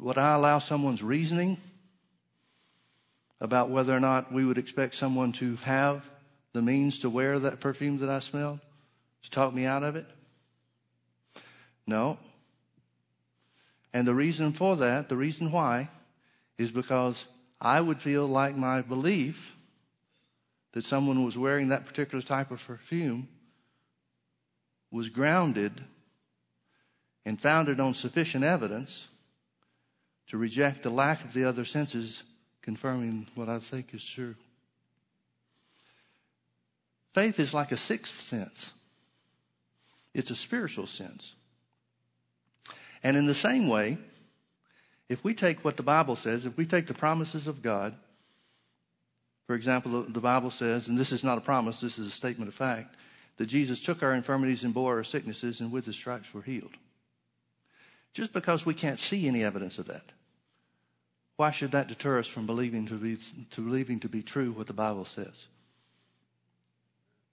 Would 0.00 0.18
I 0.18 0.34
allow 0.34 0.58
someone's 0.58 1.04
reasoning 1.04 1.56
about 3.40 3.70
whether 3.70 3.96
or 3.96 4.00
not 4.00 4.32
we 4.32 4.44
would 4.44 4.58
expect 4.58 4.96
someone 4.96 5.30
to 5.34 5.54
have 5.56 6.04
the 6.52 6.62
means 6.62 6.98
to 7.00 7.10
wear 7.10 7.38
that 7.38 7.60
perfume 7.60 7.98
that 7.98 8.10
I 8.10 8.18
smelled 8.18 8.58
to 9.22 9.30
talk 9.30 9.52
me 9.52 9.64
out 9.64 9.82
of 9.82 9.96
it? 9.96 10.06
No. 11.86 12.18
And 13.92 14.06
the 14.06 14.14
reason 14.14 14.52
for 14.52 14.76
that, 14.76 15.08
the 15.08 15.16
reason 15.16 15.50
why, 15.50 15.88
is 16.58 16.70
because 16.70 17.26
I 17.60 17.80
would 17.80 18.00
feel 18.00 18.26
like 18.26 18.56
my 18.56 18.82
belief 18.82 19.56
that 20.72 20.84
someone 20.84 21.24
was 21.24 21.38
wearing 21.38 21.68
that 21.68 21.86
particular 21.86 22.22
type 22.22 22.50
of 22.50 22.64
perfume 22.64 23.28
was 24.90 25.08
grounded 25.08 25.80
and 27.24 27.40
founded 27.40 27.80
on 27.80 27.94
sufficient 27.94 28.44
evidence 28.44 29.08
to 30.28 30.36
reject 30.36 30.82
the 30.82 30.90
lack 30.90 31.24
of 31.24 31.32
the 31.32 31.44
other 31.44 31.64
senses 31.64 32.22
confirming 32.62 33.26
what 33.34 33.48
I 33.48 33.58
think 33.58 33.94
is 33.94 34.04
true. 34.04 34.34
Faith 37.14 37.40
is 37.40 37.54
like 37.54 37.72
a 37.72 37.76
sixth 37.76 38.28
sense. 38.28 38.72
It's 40.14 40.30
a 40.30 40.36
spiritual 40.36 40.86
sense. 40.86 41.32
And 43.02 43.16
in 43.16 43.26
the 43.26 43.34
same 43.34 43.68
way, 43.68 43.98
if 45.08 45.24
we 45.24 45.34
take 45.34 45.64
what 45.64 45.76
the 45.76 45.82
Bible 45.82 46.16
says, 46.16 46.46
if 46.46 46.56
we 46.56 46.66
take 46.66 46.86
the 46.86 46.94
promises 46.94 47.46
of 47.46 47.62
God, 47.62 47.94
for 49.46 49.54
example, 49.54 50.02
the 50.02 50.20
Bible 50.20 50.50
says, 50.50 50.88
and 50.88 50.98
this 50.98 51.12
is 51.12 51.24
not 51.24 51.38
a 51.38 51.40
promise, 51.40 51.80
this 51.80 51.98
is 51.98 52.08
a 52.08 52.12
statement 52.12 52.48
of 52.48 52.54
fact, 52.54 52.96
that 53.38 53.46
Jesus 53.46 53.80
took 53.80 54.02
our 54.02 54.12
infirmities 54.12 54.64
and 54.64 54.74
bore 54.74 54.96
our 54.96 55.04
sicknesses, 55.04 55.60
and 55.60 55.72
with 55.72 55.86
his 55.86 55.96
stripes 55.96 56.34
we're 56.34 56.42
healed. 56.42 56.74
Just 58.12 58.32
because 58.32 58.66
we 58.66 58.74
can't 58.74 58.98
see 58.98 59.28
any 59.28 59.44
evidence 59.44 59.78
of 59.78 59.86
that, 59.86 60.04
why 61.36 61.52
should 61.52 61.70
that 61.70 61.86
deter 61.86 62.18
us 62.18 62.26
from 62.26 62.46
believing 62.46 62.86
to 62.86 62.94
be, 62.94 63.16
to 63.52 63.60
believing 63.60 64.00
to 64.00 64.08
be 64.08 64.22
true 64.22 64.50
what 64.52 64.66
the 64.66 64.72
Bible 64.72 65.04
says? 65.04 65.46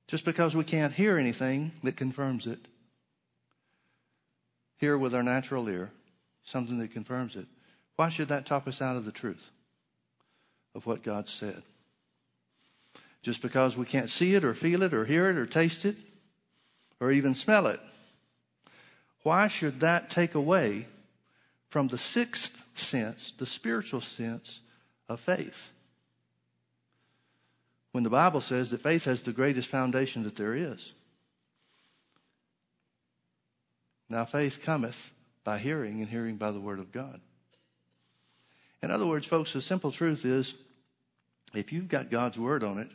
Just 0.08 0.26
because 0.26 0.56
we 0.56 0.64
can't 0.64 0.94
hear 0.94 1.18
anything 1.18 1.72
that 1.84 1.98
confirms 1.98 2.46
it, 2.46 2.60
hear 4.78 4.98
with 4.98 5.16
our 5.16 5.24
natural 5.24 5.68
ear 5.68 5.92
something 6.44 6.78
that 6.80 6.92
confirms 6.92 7.36
it, 7.36 7.48
why 7.96 8.10
should 8.10 8.28
that 8.28 8.46
top 8.46 8.68
us 8.68 8.82
out 8.82 8.98
of 8.98 9.06
the 9.06 9.12
truth 9.12 9.50
of 10.76 10.86
what 10.86 11.02
God 11.02 11.28
said? 11.28 11.64
Just 13.24 13.42
because 13.42 13.76
we 13.76 13.86
can't 13.86 14.10
see 14.10 14.36
it 14.36 14.44
or 14.44 14.54
feel 14.54 14.84
it 14.84 14.94
or 14.94 15.06
hear 15.06 15.30
it 15.30 15.38
or 15.38 15.48
taste 15.48 15.86
it 15.86 15.96
or 17.00 17.12
even 17.12 17.34
smell 17.34 17.66
it, 17.66 17.80
why 19.24 19.48
should 19.48 19.80
that 19.80 20.12
take 20.12 20.36
away 20.36 20.86
from 21.70 21.88
the 21.88 21.98
sixth 21.98 22.64
sense, 22.76 23.34
the 23.40 23.46
spiritual 23.48 24.02
sense 24.02 24.60
of 25.10 25.20
faith? 25.20 25.72
When 27.96 28.04
the 28.04 28.10
Bible 28.10 28.42
says 28.42 28.72
that 28.72 28.82
faith 28.82 29.06
has 29.06 29.24
the 29.24 29.32
greatest 29.32 29.70
foundation 29.70 30.24
that 30.24 30.36
there 30.36 30.54
is. 30.54 30.92
Now, 34.10 34.26
faith 34.26 34.62
cometh 34.62 35.12
by 35.46 35.60
hearing, 35.60 36.02
and 36.02 36.10
hearing 36.10 36.36
by 36.36 36.52
the 36.52 36.60
word 36.60 36.80
of 36.80 36.92
God. 36.92 37.22
In 38.84 38.92
other 38.92 39.06
words, 39.06 39.26
folks, 39.26 39.54
the 39.54 39.62
simple 39.62 39.92
truth 39.92 40.26
is 40.26 40.56
if 41.54 41.72
you've 41.72 41.88
got 41.88 42.12
God's 42.12 42.38
word 42.38 42.66
on 42.66 42.80
it, 42.80 42.90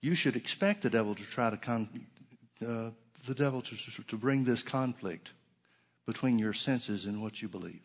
you 0.00 0.14
should 0.14 0.34
expect 0.34 0.80
the 0.80 0.88
devil 0.88 1.14
to 1.14 1.22
try 1.24 1.50
to 1.50 1.58
con- 1.58 2.06
uh, 2.66 2.88
the 3.26 3.34
devil 3.34 3.60
to, 3.60 4.02
to 4.04 4.16
bring 4.16 4.44
this 4.44 4.62
conflict 4.62 5.32
between 6.06 6.38
your 6.38 6.54
senses 6.54 7.04
and 7.04 7.20
what 7.20 7.42
you 7.42 7.48
believe. 7.48 7.82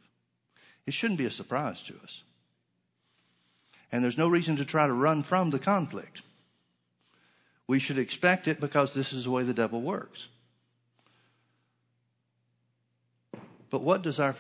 It 0.87 0.93
shouldn't 0.93 1.17
be 1.17 1.25
a 1.25 1.29
surprise 1.29 1.83
to 1.83 1.95
us. 2.05 2.23
And 3.93 4.03
there's 4.03 4.17
no 4.17 4.27
reason 4.27 4.55
to 4.55 4.65
try 4.65 4.87
to 4.87 4.93
run 4.93 5.21
from 5.21 5.51
the 5.51 5.59
conflict. 5.59 6.23
We 7.67 7.77
should 7.77 7.99
expect 7.99 8.47
it 8.47 8.59
because 8.59 8.93
this 8.93 9.13
is 9.13 9.25
the 9.25 9.31
way 9.31 9.43
the 9.43 9.53
devil 9.53 9.81
works. 9.81 10.29
But 13.69 13.83
what 13.83 14.01
does 14.01 14.19
our 14.19 14.35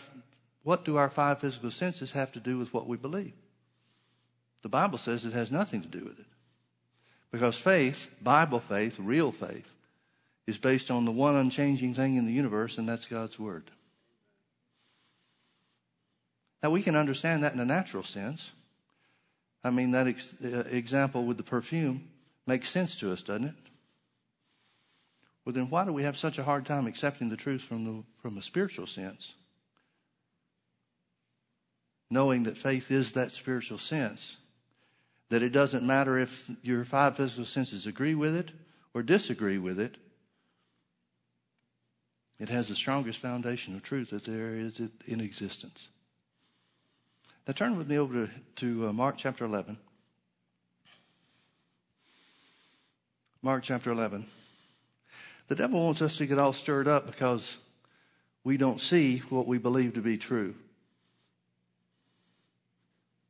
what 0.63 0.83
do 0.85 0.97
our 0.97 1.09
five 1.09 1.39
physical 1.39 1.69
senses 1.69 2.11
have 2.11 2.31
to 2.31 2.39
do 2.39 2.57
with 2.57 2.73
what 2.73 2.87
we 2.87 2.97
believe? 2.97 3.33
The 4.63 4.69
Bible 4.69 4.97
says 4.97 5.23
it 5.23 5.33
has 5.33 5.51
nothing 5.51 5.83
to 5.83 5.87
do 5.87 6.03
with 6.03 6.19
it. 6.19 6.25
Because 7.31 7.57
faith, 7.57 8.09
Bible 8.23 8.59
faith, 8.59 8.97
real 8.97 9.31
faith, 9.31 9.69
is 10.47 10.57
based 10.57 10.89
on 10.89 11.05
the 11.05 11.11
one 11.11 11.35
unchanging 11.35 11.93
thing 11.93 12.15
in 12.15 12.25
the 12.25 12.31
universe, 12.31 12.77
and 12.77 12.89
that's 12.89 13.05
God's 13.05 13.37
Word. 13.37 13.69
Now, 16.63 16.69
we 16.69 16.81
can 16.81 16.95
understand 16.95 17.43
that 17.43 17.53
in 17.53 17.59
a 17.59 17.65
natural 17.65 18.03
sense. 18.03 18.51
I 19.63 19.69
mean, 19.69 19.91
that 19.91 20.07
ex- 20.07 20.35
uh, 20.43 20.63
example 20.69 21.25
with 21.25 21.37
the 21.37 21.43
perfume 21.43 22.09
makes 22.45 22.69
sense 22.69 22.95
to 22.97 23.11
us, 23.11 23.21
doesn't 23.21 23.45
it? 23.45 23.55
Well, 25.45 25.53
then 25.53 25.69
why 25.69 25.85
do 25.85 25.93
we 25.93 26.03
have 26.03 26.17
such 26.17 26.37
a 26.37 26.43
hard 26.43 26.65
time 26.65 26.87
accepting 26.87 27.29
the 27.29 27.37
truth 27.37 27.61
from, 27.61 27.85
the, 27.85 28.03
from 28.21 28.37
a 28.37 28.41
spiritual 28.41 28.87
sense? 28.87 29.33
Knowing 32.09 32.43
that 32.43 32.57
faith 32.57 32.91
is 32.91 33.13
that 33.13 33.31
spiritual 33.31 33.77
sense. 33.77 34.37
That 35.29 35.43
it 35.43 35.49
doesn't 35.49 35.85
matter 35.85 36.17
if 36.17 36.49
your 36.61 36.85
five 36.85 37.17
physical 37.17 37.45
senses 37.45 37.87
agree 37.87 38.15
with 38.15 38.35
it 38.35 38.51
or 38.93 39.01
disagree 39.01 39.57
with 39.57 39.79
it. 39.79 39.97
It 42.39 42.49
has 42.49 42.67
the 42.67 42.75
strongest 42.75 43.19
foundation 43.19 43.75
of 43.75 43.83
truth 43.83 44.09
that 44.09 44.25
there 44.25 44.55
is 44.55 44.81
in 45.07 45.21
existence. 45.21 45.87
Now 47.45 47.51
turn 47.51 47.77
with 47.77 47.89
me 47.89 47.97
over 47.97 48.27
to, 48.27 48.31
to 48.55 48.87
uh, 48.87 48.93
Mark 48.93 49.15
chapter 49.17 49.43
11. 49.43 49.77
Mark 53.41 53.63
chapter 53.63 53.91
11. 53.91 54.25
The 55.49 55.55
devil 55.55 55.83
wants 55.83 56.01
us 56.01 56.15
to 56.17 56.25
get 56.25 56.39
all 56.39 56.53
stirred 56.53 56.87
up 56.87 57.05
because 57.05 57.57
we 58.45 58.55
don't 58.55 58.79
see 58.79 59.17
what 59.29 59.45
we 59.45 59.57
believe 59.57 59.95
to 59.95 60.01
be 60.01 60.17
true. 60.17 60.55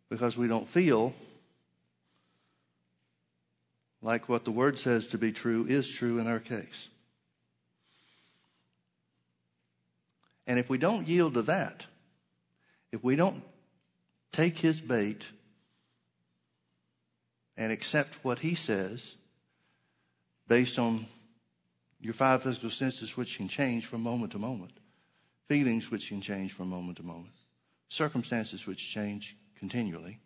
Because 0.10 0.38
we 0.38 0.48
don't 0.48 0.67
feel 0.67 1.15
like 4.03 4.29
what 4.29 4.46
the 4.46 4.51
word 4.51 4.77
says 4.77 5.08
to 5.08 5.17
be 5.17 5.32
true 5.32 5.65
is 5.67 5.89
true 5.89 6.20
in 6.20 6.27
our 6.27 6.39
case. 6.39 6.89
And 10.46 10.60
if 10.60 10.70
we 10.70 10.77
don't 10.77 11.08
yield 11.08 11.34
to 11.34 11.41
that, 11.43 11.88
if 12.91 13.03
we 13.03 13.15
don't 13.15 13.41
take 14.34 14.58
his 14.58 14.82
bait 14.82 15.24
and 17.56 17.72
accept 17.72 18.16
what 18.24 18.40
he 18.40 18.56
says 18.56 19.16
based 20.48 20.78
on 20.78 21.06
your 22.02 22.13
five 22.13 22.44
physical 22.44 22.70
senses, 22.70 23.16
which 23.16 23.38
can 23.38 23.48
change 23.48 23.86
from 23.86 24.02
moment 24.02 24.34
to 24.34 24.40
moment, 24.40 24.74
feelings, 25.48 25.90
which 25.90 26.10
can 26.10 26.20
change 26.20 26.52
from 26.52 26.70
moment 26.70 26.98
to 26.98 27.04
moment, 27.04 27.34
circumstances, 27.88 28.68
which 28.68 28.90
change 28.90 29.38
continually. 29.58 30.20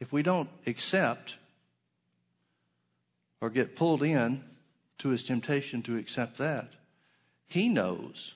If 0.00 0.12
we 0.12 0.22
don't 0.22 0.50
accept 0.66 1.38
or 3.40 3.48
get 3.48 3.76
pulled 3.76 4.02
in 4.02 4.44
to 4.98 5.08
his 5.08 5.24
temptation 5.24 5.80
to 5.82 5.96
accept 5.96 6.36
that, 6.38 6.72
he 7.46 7.68
knows 7.68 8.34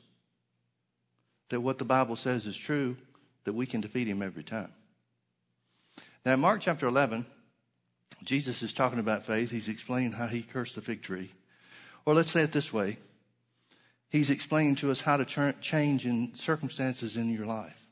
that 1.51 1.61
what 1.61 1.79
the 1.79 1.85
Bible 1.85 2.17
says 2.17 2.47
is 2.47 2.57
true, 2.57 2.97
that 3.45 3.55
we 3.55 3.67
can 3.67 3.81
defeat 3.81 4.09
him 4.09 4.23
every 4.23 4.45
time. 4.45 4.73
Now, 6.25 6.35
in 6.35 6.41
Mark 6.41 6.61
chapter 6.61 6.87
11, 6.87 7.25
Jesus 8.23 8.63
is 8.63 8.73
talking 8.73 8.99
about 8.99 9.25
faith. 9.25 9.51
He's 9.51 9.69
explaining 9.69 10.13
how 10.13 10.27
he 10.27 10.43
cursed 10.43 10.75
the 10.75 10.83
fig 10.83 11.03
tree. 11.03 11.33
Or 12.05 12.15
let's 12.15 12.31
say 12.31 12.43
it 12.43 12.53
this 12.53 12.73
way 12.73 12.99
He's 14.11 14.31
explaining 14.31 14.75
to 14.77 14.91
us 14.91 15.01
how 15.01 15.17
to 15.17 15.55
change 15.61 16.05
in 16.05 16.35
circumstances 16.35 17.17
in 17.17 17.33
your 17.33 17.47
life. 17.47 17.87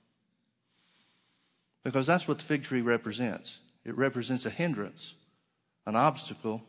Because 1.84 2.06
that's 2.06 2.26
what 2.26 2.38
the 2.38 2.44
fig 2.44 2.64
tree 2.64 2.80
represents. 2.80 3.58
It 3.84 3.96
represents 3.96 4.44
a 4.44 4.50
hindrance, 4.50 5.14
an 5.86 5.94
obstacle 5.94 6.64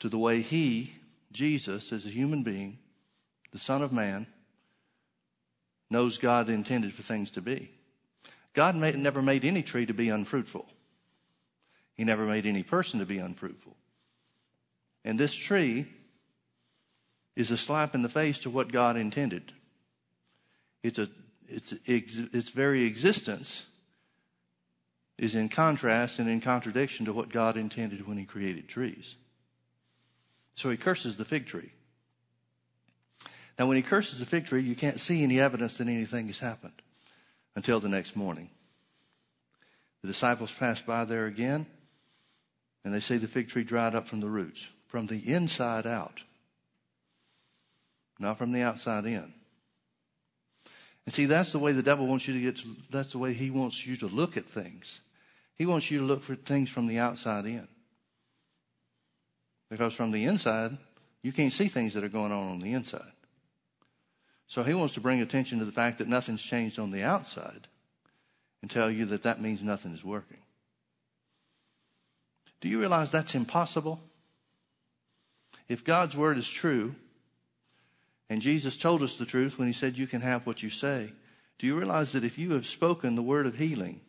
to 0.00 0.08
the 0.08 0.18
way 0.18 0.40
he, 0.40 0.94
Jesus, 1.30 1.92
as 1.92 2.06
a 2.06 2.10
human 2.10 2.42
being, 2.42 2.78
the 3.52 3.58
Son 3.58 3.82
of 3.82 3.92
Man, 3.92 4.26
knows 5.92 6.18
God 6.18 6.48
intended 6.48 6.92
for 6.92 7.02
things 7.02 7.30
to 7.32 7.40
be. 7.40 7.70
God 8.54 8.74
made, 8.74 8.96
never 8.96 9.22
made 9.22 9.44
any 9.44 9.62
tree 9.62 9.86
to 9.86 9.94
be 9.94 10.08
unfruitful. 10.08 10.66
He 11.94 12.04
never 12.04 12.24
made 12.24 12.46
any 12.46 12.62
person 12.62 13.00
to 13.00 13.06
be 13.06 13.18
unfruitful. 13.18 13.76
And 15.04 15.18
this 15.18 15.34
tree 15.34 15.86
is 17.36 17.50
a 17.50 17.56
slap 17.56 17.94
in 17.94 18.02
the 18.02 18.08
face 18.08 18.38
to 18.40 18.50
what 18.50 18.72
God 18.72 18.96
intended. 18.96 19.52
It's 20.82 20.98
a, 20.98 21.08
its, 21.48 21.72
its 21.86 22.48
very 22.48 22.84
existence 22.84 23.64
is 25.18 25.34
in 25.34 25.48
contrast 25.48 26.18
and 26.18 26.28
in 26.28 26.40
contradiction 26.40 27.06
to 27.06 27.12
what 27.12 27.28
God 27.28 27.56
intended 27.56 28.06
when 28.06 28.18
He 28.18 28.24
created 28.24 28.68
trees. 28.68 29.16
So 30.54 30.70
He 30.70 30.76
curses 30.76 31.16
the 31.16 31.24
fig 31.24 31.46
tree. 31.46 31.70
Now, 33.58 33.66
when 33.66 33.76
He 33.76 33.82
curses 33.82 34.18
the 34.18 34.26
fig 34.26 34.46
tree, 34.46 34.62
you 34.62 34.74
can't 34.74 35.00
see 35.00 35.22
any 35.22 35.40
evidence 35.40 35.76
that 35.76 35.88
anything 35.88 36.26
has 36.28 36.38
happened 36.38 36.82
until 37.54 37.80
the 37.80 37.88
next 37.88 38.16
morning. 38.16 38.50
The 40.02 40.08
disciples 40.08 40.52
pass 40.52 40.82
by 40.82 41.04
there 41.04 41.26
again, 41.26 41.66
and 42.84 42.92
they 42.92 43.00
see 43.00 43.16
the 43.16 43.28
fig 43.28 43.48
tree 43.48 43.64
dried 43.64 43.94
up 43.94 44.08
from 44.08 44.20
the 44.20 44.28
roots, 44.28 44.68
from 44.86 45.06
the 45.06 45.18
inside 45.32 45.86
out, 45.86 46.22
not 48.18 48.38
from 48.38 48.52
the 48.52 48.62
outside 48.62 49.04
in. 49.04 49.32
And 51.06 51.12
see, 51.12 51.26
that's 51.26 51.52
the 51.52 51.58
way 51.58 51.72
the 51.72 51.82
devil 51.82 52.06
wants 52.06 52.26
you 52.26 52.34
to 52.34 52.40
get 52.40 52.56
to, 52.58 52.76
that's 52.90 53.12
the 53.12 53.18
way 53.18 53.32
he 53.32 53.50
wants 53.50 53.86
you 53.86 53.96
to 53.98 54.06
look 54.06 54.36
at 54.36 54.44
things. 54.44 55.00
He 55.56 55.66
wants 55.66 55.90
you 55.90 55.98
to 55.98 56.04
look 56.04 56.22
for 56.22 56.34
things 56.34 56.70
from 56.70 56.86
the 56.86 56.98
outside 56.98 57.46
in. 57.46 57.68
Because 59.70 59.94
from 59.94 60.10
the 60.10 60.24
inside, 60.24 60.76
you 61.22 61.32
can't 61.32 61.52
see 61.52 61.68
things 61.68 61.94
that 61.94 62.04
are 62.04 62.08
going 62.08 62.32
on 62.32 62.48
on 62.48 62.58
the 62.58 62.72
inside. 62.72 63.11
So 64.52 64.62
he 64.62 64.74
wants 64.74 64.92
to 64.94 65.00
bring 65.00 65.22
attention 65.22 65.60
to 65.60 65.64
the 65.64 65.72
fact 65.72 65.96
that 65.96 66.08
nothing's 66.08 66.42
changed 66.42 66.78
on 66.78 66.90
the 66.90 67.02
outside 67.02 67.68
and 68.60 68.70
tell 68.70 68.90
you 68.90 69.06
that 69.06 69.22
that 69.22 69.40
means 69.40 69.62
nothing 69.62 69.94
is 69.94 70.04
working. 70.04 70.36
Do 72.60 72.68
you 72.68 72.78
realize 72.78 73.10
that's 73.10 73.34
impossible? 73.34 73.98
If 75.70 75.84
God's 75.84 76.18
word 76.18 76.36
is 76.36 76.46
true, 76.46 76.94
and 78.28 78.42
Jesus 78.42 78.76
told 78.76 79.02
us 79.02 79.16
the 79.16 79.24
truth 79.24 79.58
when 79.58 79.68
he 79.68 79.72
said, 79.72 79.96
You 79.96 80.06
can 80.06 80.20
have 80.20 80.46
what 80.46 80.62
you 80.62 80.68
say, 80.68 81.14
do 81.58 81.66
you 81.66 81.74
realize 81.74 82.12
that 82.12 82.22
if 82.22 82.38
you 82.38 82.52
have 82.52 82.66
spoken 82.66 83.14
the 83.14 83.22
word 83.22 83.46
of 83.46 83.56
healing 83.56 84.02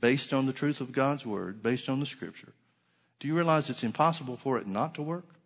based 0.00 0.32
on 0.32 0.46
the 0.46 0.54
truth 0.54 0.80
of 0.80 0.90
God's 0.90 1.26
word, 1.26 1.62
based 1.62 1.90
on 1.90 2.00
the 2.00 2.06
scripture, 2.06 2.54
do 3.20 3.28
you 3.28 3.36
realize 3.36 3.68
it's 3.68 3.84
impossible 3.84 4.38
for 4.38 4.56
it 4.56 4.66
not 4.66 4.94
to 4.94 5.02
work? 5.02 5.37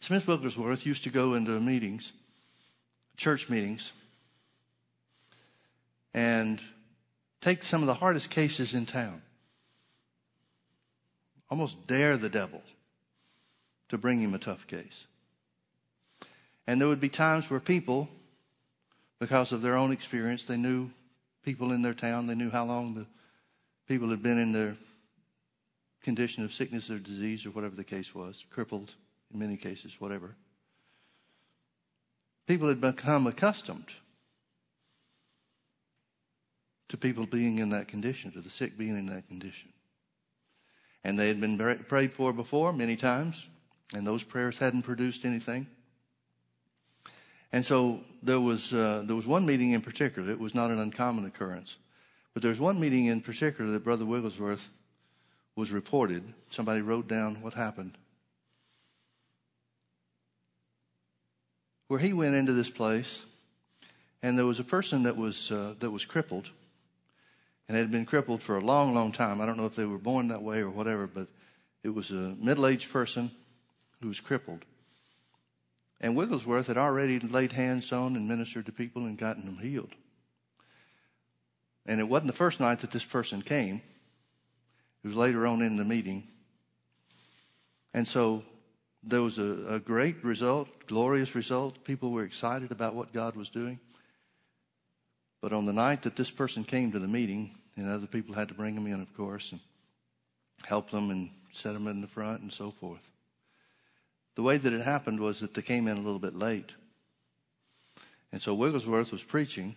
Smith 0.00 0.26
Wigglesworth 0.26 0.86
used 0.86 1.04
to 1.04 1.10
go 1.10 1.34
into 1.34 1.58
meetings, 1.60 2.12
church 3.16 3.48
meetings, 3.48 3.92
and 6.14 6.60
take 7.40 7.62
some 7.62 7.82
of 7.82 7.86
the 7.86 7.94
hardest 7.94 8.30
cases 8.30 8.74
in 8.74 8.86
town. 8.86 9.22
Almost 11.50 11.86
dare 11.86 12.16
the 12.16 12.28
devil 12.28 12.62
to 13.88 13.98
bring 13.98 14.20
him 14.20 14.34
a 14.34 14.38
tough 14.38 14.66
case. 14.66 15.06
And 16.66 16.80
there 16.80 16.88
would 16.88 17.00
be 17.00 17.08
times 17.08 17.50
where 17.50 17.60
people, 17.60 18.08
because 19.18 19.52
of 19.52 19.62
their 19.62 19.76
own 19.76 19.92
experience, 19.92 20.44
they 20.44 20.56
knew 20.56 20.90
people 21.44 21.72
in 21.72 21.82
their 21.82 21.94
town, 21.94 22.26
they 22.26 22.34
knew 22.34 22.50
how 22.50 22.64
long 22.64 22.94
the 22.94 23.06
people 23.88 24.10
had 24.10 24.22
been 24.22 24.38
in 24.38 24.52
their 24.52 24.76
condition 26.02 26.44
of 26.44 26.52
sickness 26.52 26.88
or 26.90 26.98
disease 26.98 27.44
or 27.44 27.50
whatever 27.50 27.76
the 27.76 27.84
case 27.84 28.14
was, 28.14 28.44
crippled 28.50 28.94
in 29.32 29.38
many 29.38 29.56
cases, 29.56 29.96
whatever. 29.98 30.34
People 32.46 32.68
had 32.68 32.80
become 32.80 33.26
accustomed 33.26 33.92
to 36.88 36.96
people 36.96 37.24
being 37.26 37.58
in 37.58 37.68
that 37.70 37.86
condition, 37.86 38.32
to 38.32 38.40
the 38.40 38.50
sick 38.50 38.76
being 38.76 38.98
in 38.98 39.06
that 39.06 39.28
condition. 39.28 39.72
And 41.04 41.18
they 41.18 41.28
had 41.28 41.40
been 41.40 41.56
prayed 41.88 42.12
for 42.12 42.32
before 42.32 42.72
many 42.72 42.96
times, 42.96 43.48
and 43.94 44.06
those 44.06 44.24
prayers 44.24 44.58
hadn't 44.58 44.82
produced 44.82 45.24
anything. 45.24 45.66
And 47.52 47.64
so 47.64 48.00
there 48.22 48.40
was, 48.40 48.72
uh, 48.72 49.02
there 49.06 49.16
was 49.16 49.26
one 49.26 49.46
meeting 49.46 49.72
in 49.72 49.80
particular. 49.80 50.30
It 50.30 50.38
was 50.38 50.54
not 50.54 50.70
an 50.70 50.78
uncommon 50.78 51.24
occurrence. 51.24 51.76
But 52.32 52.42
there 52.42 52.50
was 52.50 52.60
one 52.60 52.78
meeting 52.78 53.06
in 53.06 53.20
particular 53.20 53.70
that 53.72 53.84
Brother 53.84 54.04
Wigglesworth 54.04 54.68
was 55.56 55.72
reported. 55.72 56.22
Somebody 56.50 56.80
wrote 56.80 57.08
down 57.08 57.42
what 57.42 57.54
happened. 57.54 57.96
Where 61.90 61.98
he 61.98 62.12
went 62.12 62.36
into 62.36 62.52
this 62.52 62.70
place, 62.70 63.24
and 64.22 64.38
there 64.38 64.46
was 64.46 64.60
a 64.60 64.64
person 64.64 65.02
that 65.02 65.16
was, 65.16 65.50
uh, 65.50 65.74
that 65.80 65.90
was 65.90 66.04
crippled 66.04 66.48
and 67.66 67.76
had 67.76 67.90
been 67.90 68.06
crippled 68.06 68.44
for 68.44 68.56
a 68.56 68.60
long, 68.60 68.94
long 68.94 69.10
time. 69.10 69.40
I 69.40 69.46
don't 69.46 69.56
know 69.56 69.66
if 69.66 69.74
they 69.74 69.86
were 69.86 69.98
born 69.98 70.28
that 70.28 70.40
way 70.40 70.60
or 70.60 70.70
whatever, 70.70 71.08
but 71.08 71.26
it 71.82 71.88
was 71.88 72.12
a 72.12 72.36
middle 72.38 72.68
aged 72.68 72.92
person 72.92 73.32
who 74.00 74.06
was 74.06 74.20
crippled. 74.20 74.64
And 76.00 76.14
Wigglesworth 76.14 76.68
had 76.68 76.78
already 76.78 77.18
laid 77.18 77.50
hands 77.50 77.90
on 77.90 78.14
and 78.14 78.28
ministered 78.28 78.66
to 78.66 78.72
people 78.72 79.06
and 79.06 79.18
gotten 79.18 79.44
them 79.44 79.58
healed. 79.58 79.96
And 81.86 81.98
it 81.98 82.08
wasn't 82.08 82.28
the 82.28 82.36
first 82.36 82.60
night 82.60 82.78
that 82.78 82.92
this 82.92 83.04
person 83.04 83.42
came, 83.42 83.82
it 85.02 85.08
was 85.08 85.16
later 85.16 85.44
on 85.44 85.60
in 85.60 85.74
the 85.74 85.84
meeting. 85.84 86.28
And 87.92 88.06
so 88.06 88.44
there 89.02 89.22
was 89.22 89.38
a, 89.38 89.66
a 89.68 89.78
great 89.78 90.22
result, 90.24 90.68
glorious 90.86 91.34
result. 91.34 91.84
People 91.84 92.10
were 92.10 92.24
excited 92.24 92.70
about 92.70 92.94
what 92.94 93.12
God 93.12 93.34
was 93.36 93.48
doing. 93.48 93.78
But 95.40 95.52
on 95.52 95.64
the 95.64 95.72
night 95.72 96.02
that 96.02 96.16
this 96.16 96.30
person 96.30 96.64
came 96.64 96.92
to 96.92 96.98
the 96.98 97.08
meeting, 97.08 97.54
and 97.76 97.88
other 97.88 98.06
people 98.06 98.34
had 98.34 98.48
to 98.48 98.54
bring 98.54 98.74
them 98.74 98.86
in, 98.86 99.00
of 99.00 99.16
course, 99.16 99.52
and 99.52 99.60
help 100.64 100.90
them 100.90 101.10
and 101.10 101.30
set 101.52 101.72
them 101.72 101.86
in 101.86 102.00
the 102.00 102.06
front 102.06 102.42
and 102.42 102.52
so 102.52 102.70
forth. 102.70 103.08
The 104.34 104.42
way 104.42 104.58
that 104.58 104.72
it 104.72 104.82
happened 104.82 105.18
was 105.18 105.40
that 105.40 105.54
they 105.54 105.62
came 105.62 105.88
in 105.88 105.96
a 105.96 106.00
little 106.00 106.18
bit 106.18 106.36
late. 106.36 106.74
And 108.32 108.40
so 108.40 108.54
Wigglesworth 108.54 109.12
was 109.12 109.24
preaching, 109.24 109.74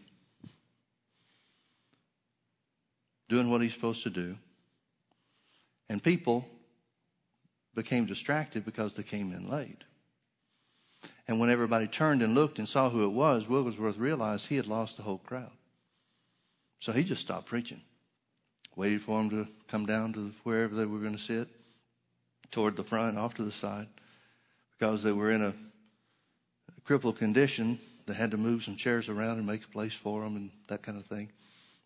doing 3.29 3.49
what 3.49 3.61
he's 3.61 3.73
supposed 3.73 4.03
to 4.03 4.09
do, 4.09 4.37
and 5.89 6.03
people 6.03 6.45
became 7.75 8.05
distracted 8.05 8.65
because 8.65 8.93
they 8.93 9.03
came 9.03 9.31
in 9.31 9.49
late. 9.49 9.83
And 11.27 11.39
when 11.39 11.49
everybody 11.49 11.87
turned 11.87 12.21
and 12.21 12.35
looked 12.35 12.59
and 12.59 12.67
saw 12.67 12.89
who 12.89 13.05
it 13.05 13.11
was, 13.11 13.47
Wigglesworth 13.47 13.97
realized 13.97 14.47
he 14.47 14.57
had 14.57 14.67
lost 14.67 14.97
the 14.97 15.03
whole 15.03 15.19
crowd. 15.19 15.51
So 16.79 16.91
he 16.91 17.03
just 17.03 17.21
stopped 17.21 17.47
preaching 17.47 17.81
waited 18.75 19.01
for 19.01 19.19
them 19.19 19.29
to 19.29 19.47
come 19.67 19.85
down 19.85 20.13
to 20.13 20.33
wherever 20.43 20.75
they 20.75 20.85
were 20.85 20.99
going 20.99 21.13
to 21.13 21.19
sit, 21.19 21.47
toward 22.51 22.75
the 22.75 22.83
front, 22.83 23.17
off 23.17 23.33
to 23.35 23.43
the 23.43 23.51
side, 23.51 23.87
because 24.77 25.03
they 25.03 25.11
were 25.11 25.31
in 25.31 25.41
a 25.41 25.53
crippled 26.83 27.17
condition. 27.17 27.79
They 28.05 28.13
had 28.13 28.31
to 28.31 28.37
move 28.37 28.63
some 28.63 28.75
chairs 28.75 29.09
around 29.09 29.37
and 29.37 29.47
make 29.47 29.63
a 29.63 29.69
place 29.69 29.93
for 29.93 30.21
them 30.21 30.35
and 30.35 30.51
that 30.67 30.83
kind 30.83 30.97
of 30.97 31.05
thing. 31.05 31.31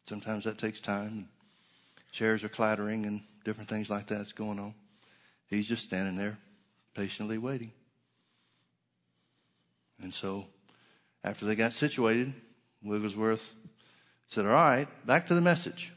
Sometimes 0.08 0.46
that 0.46 0.58
takes 0.58 0.80
time. 0.80 1.30
Chairs 2.12 2.44
are 2.44 2.50
clattering 2.50 3.06
and 3.06 3.22
different 3.44 3.70
things 3.70 3.90
like 3.90 4.08
that's 4.08 4.32
going 4.32 4.60
on. 4.60 4.74
He's 5.48 5.68
just 5.68 5.84
standing 5.84 6.16
there, 6.16 6.38
patiently 6.94 7.38
waiting. 7.38 7.72
And 10.02 10.14
so, 10.14 10.46
after 11.24 11.46
they 11.46 11.56
got 11.56 11.74
situated, 11.74 12.34
Wigglesworth 12.84 13.54
said, 14.28 14.46
All 14.46 14.52
right, 14.52 14.88
back 15.06 15.28
to 15.28 15.36
the 15.36 15.42
message. 15.42 15.94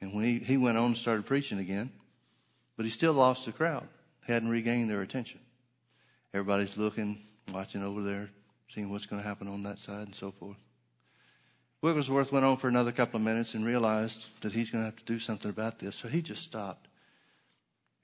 And 0.00 0.14
when 0.14 0.24
he, 0.24 0.38
he 0.38 0.56
went 0.56 0.78
on 0.78 0.86
and 0.86 0.96
started 0.96 1.26
preaching 1.26 1.58
again, 1.58 1.90
but 2.76 2.84
he 2.84 2.90
still 2.90 3.12
lost 3.12 3.46
the 3.46 3.52
crowd, 3.52 3.86
he 4.26 4.32
hadn't 4.32 4.50
regained 4.50 4.90
their 4.90 5.02
attention. 5.02 5.40
Everybody's 6.34 6.76
looking, 6.76 7.20
watching 7.52 7.82
over 7.82 8.02
there, 8.02 8.30
seeing 8.68 8.90
what's 8.90 9.06
going 9.06 9.22
to 9.22 9.26
happen 9.26 9.48
on 9.48 9.62
that 9.62 9.78
side 9.78 10.06
and 10.06 10.14
so 10.14 10.30
forth. 10.30 10.58
Wigglesworth 11.80 12.32
went 12.32 12.44
on 12.44 12.56
for 12.56 12.68
another 12.68 12.92
couple 12.92 13.18
of 13.18 13.24
minutes 13.24 13.54
and 13.54 13.64
realized 13.64 14.26
that 14.40 14.52
he's 14.52 14.70
going 14.70 14.82
to 14.82 14.86
have 14.86 14.96
to 14.96 15.04
do 15.04 15.18
something 15.18 15.50
about 15.50 15.78
this. 15.78 15.96
So 15.96 16.08
he 16.08 16.22
just 16.22 16.42
stopped. 16.42 16.87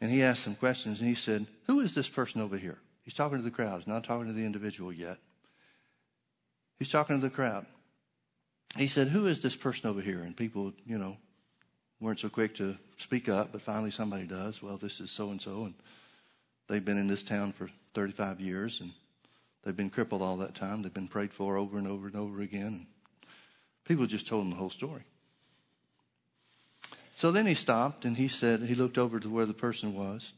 And 0.00 0.10
he 0.10 0.22
asked 0.22 0.42
some 0.42 0.54
questions 0.54 1.00
and 1.00 1.08
he 1.08 1.14
said, 1.14 1.46
Who 1.66 1.80
is 1.80 1.94
this 1.94 2.08
person 2.08 2.40
over 2.40 2.56
here? 2.56 2.78
He's 3.02 3.14
talking 3.14 3.38
to 3.38 3.44
the 3.44 3.50
crowd. 3.50 3.78
He's 3.78 3.86
not 3.86 4.04
talking 4.04 4.26
to 4.26 4.32
the 4.32 4.44
individual 4.44 4.92
yet. 4.92 5.18
He's 6.78 6.90
talking 6.90 7.16
to 7.16 7.22
the 7.22 7.34
crowd. 7.34 7.66
He 8.76 8.88
said, 8.88 9.08
Who 9.08 9.26
is 9.26 9.42
this 9.42 9.56
person 9.56 9.88
over 9.88 10.00
here? 10.00 10.22
And 10.22 10.36
people, 10.36 10.72
you 10.86 10.98
know, 10.98 11.16
weren't 12.00 12.20
so 12.20 12.28
quick 12.28 12.54
to 12.56 12.76
speak 12.96 13.28
up, 13.28 13.52
but 13.52 13.62
finally 13.62 13.90
somebody 13.90 14.24
does. 14.24 14.62
Well, 14.62 14.76
this 14.76 15.00
is 15.00 15.10
so 15.10 15.30
and 15.30 15.40
so, 15.40 15.64
and 15.64 15.74
they've 16.68 16.84
been 16.84 16.98
in 16.98 17.08
this 17.08 17.22
town 17.22 17.52
for 17.52 17.70
35 17.94 18.40
years, 18.40 18.80
and 18.80 18.90
they've 19.62 19.76
been 19.76 19.90
crippled 19.90 20.22
all 20.22 20.36
that 20.38 20.54
time. 20.54 20.82
They've 20.82 20.92
been 20.92 21.08
prayed 21.08 21.32
for 21.32 21.56
over 21.56 21.78
and 21.78 21.86
over 21.86 22.06
and 22.06 22.16
over 22.16 22.40
again. 22.40 22.86
People 23.84 24.06
just 24.06 24.26
told 24.26 24.44
him 24.44 24.50
the 24.50 24.56
whole 24.56 24.70
story. 24.70 25.02
So 27.14 27.30
then 27.30 27.46
he 27.46 27.54
stopped 27.54 28.04
and 28.04 28.16
he 28.16 28.26
said, 28.26 28.62
he 28.62 28.74
looked 28.74 28.98
over 28.98 29.20
to 29.20 29.28
where 29.30 29.46
the 29.46 29.54
person 29.54 29.94
was 29.94 30.32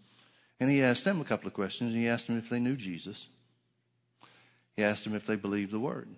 and 0.61 0.71
he 0.71 0.83
asked 0.83 1.05
them 1.05 1.21
a 1.21 1.25
couple 1.25 1.49
of 1.49 1.55
questions. 1.55 1.95
He 1.95 2.07
asked 2.07 2.27
them 2.27 2.37
if 2.37 2.51
they 2.51 2.61
knew 2.61 2.77
Jesus. 2.77 3.27
He 4.77 4.85
asked 4.85 5.05
them 5.05 5.15
if 5.15 5.27
they 5.27 5.37
believed 5.37 5.73
the 5.73 5.81
word. 5.81 6.09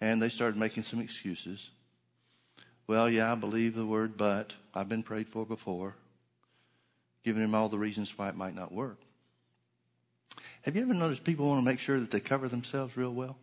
And 0.00 0.20
they 0.20 0.30
started 0.30 0.58
making 0.58 0.82
some 0.82 1.00
excuses. 1.00 1.70
Well, 2.88 3.08
yeah, 3.08 3.32
I 3.32 3.34
believe 3.36 3.76
the 3.76 3.86
word, 3.86 4.16
but 4.16 4.52
I've 4.74 4.88
been 4.88 5.04
prayed 5.04 5.28
for 5.28 5.46
before, 5.46 5.94
giving 7.24 7.42
him 7.42 7.54
all 7.54 7.68
the 7.68 7.78
reasons 7.78 8.16
why 8.18 8.28
it 8.28 8.36
might 8.36 8.54
not 8.54 8.72
work. 8.72 8.98
Have 10.62 10.74
you 10.74 10.82
ever 10.82 10.92
noticed 10.92 11.22
people 11.22 11.46
want 11.48 11.60
to 11.60 11.64
make 11.64 11.78
sure 11.78 12.00
that 12.00 12.10
they 12.10 12.20
cover 12.20 12.48
themselves 12.48 12.96
real 12.96 13.14
well? 13.14 13.36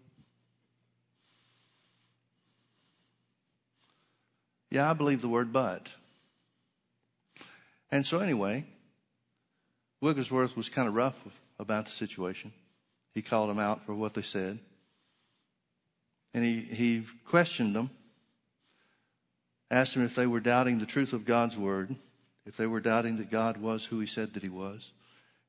Yeah, 4.74 4.90
I 4.90 4.94
believe 4.94 5.22
the 5.22 5.28
word, 5.28 5.54
but. 5.54 5.88
And 7.92 8.04
so, 8.04 8.22
anyway, 8.22 8.66
Wigglesworth 10.02 10.58
was 10.58 10.68
kind 10.68 10.88
of 10.88 10.96
rough 10.96 11.14
about 11.60 11.86
the 11.86 11.92
situation. 11.92 12.52
He 13.14 13.22
called 13.22 13.52
them 13.52 13.60
out 13.60 13.86
for 13.86 13.94
what 13.94 14.16
they 14.16 14.24
said. 14.24 14.58
And 16.34 16.44
he, 16.44 16.62
he 16.62 17.04
questioned 17.24 17.76
them, 17.76 17.92
asked 19.70 19.94
them 19.94 20.04
if 20.04 20.16
they 20.16 20.26
were 20.26 20.40
doubting 20.40 20.80
the 20.80 20.88
truth 20.88 21.14
of 21.14 21.24
God's 21.24 21.56
word, 21.56 21.96
if 22.48 22.58
they 22.58 22.66
were 22.66 22.80
doubting 22.80 23.18
that 23.18 23.30
God 23.30 23.58
was 23.58 23.86
who 23.86 24.00
he 24.00 24.08
said 24.08 24.34
that 24.34 24.42
he 24.42 24.50
was, 24.50 24.90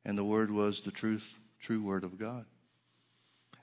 and 0.04 0.18
the 0.18 0.24
word 0.24 0.50
was 0.50 0.82
the 0.82 0.90
truth, 0.90 1.32
true 1.60 1.80
word 1.80 2.04
of 2.04 2.18
God. 2.18 2.44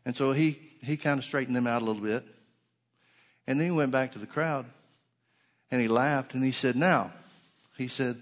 And 0.06 0.18
so 0.18 0.32
he, 0.32 0.60
he 0.82 0.98
kind 0.98 1.20
of 1.20 1.24
straightened 1.24 1.56
them 1.56 1.68
out 1.68 1.84
a 1.84 1.86
little 1.86 2.02
bit. 2.02 2.26
And 3.46 3.60
then 3.60 3.68
he 3.68 3.72
went 3.72 3.92
back 3.92 4.14
to 4.14 4.20
the 4.20 4.26
crowd 4.26 4.66
and 5.72 5.82
he 5.82 5.88
laughed 5.88 6.34
and 6.34 6.44
he 6.44 6.52
said, 6.52 6.76
Now, 6.76 7.12
he 7.78 7.88
said, 7.88 8.22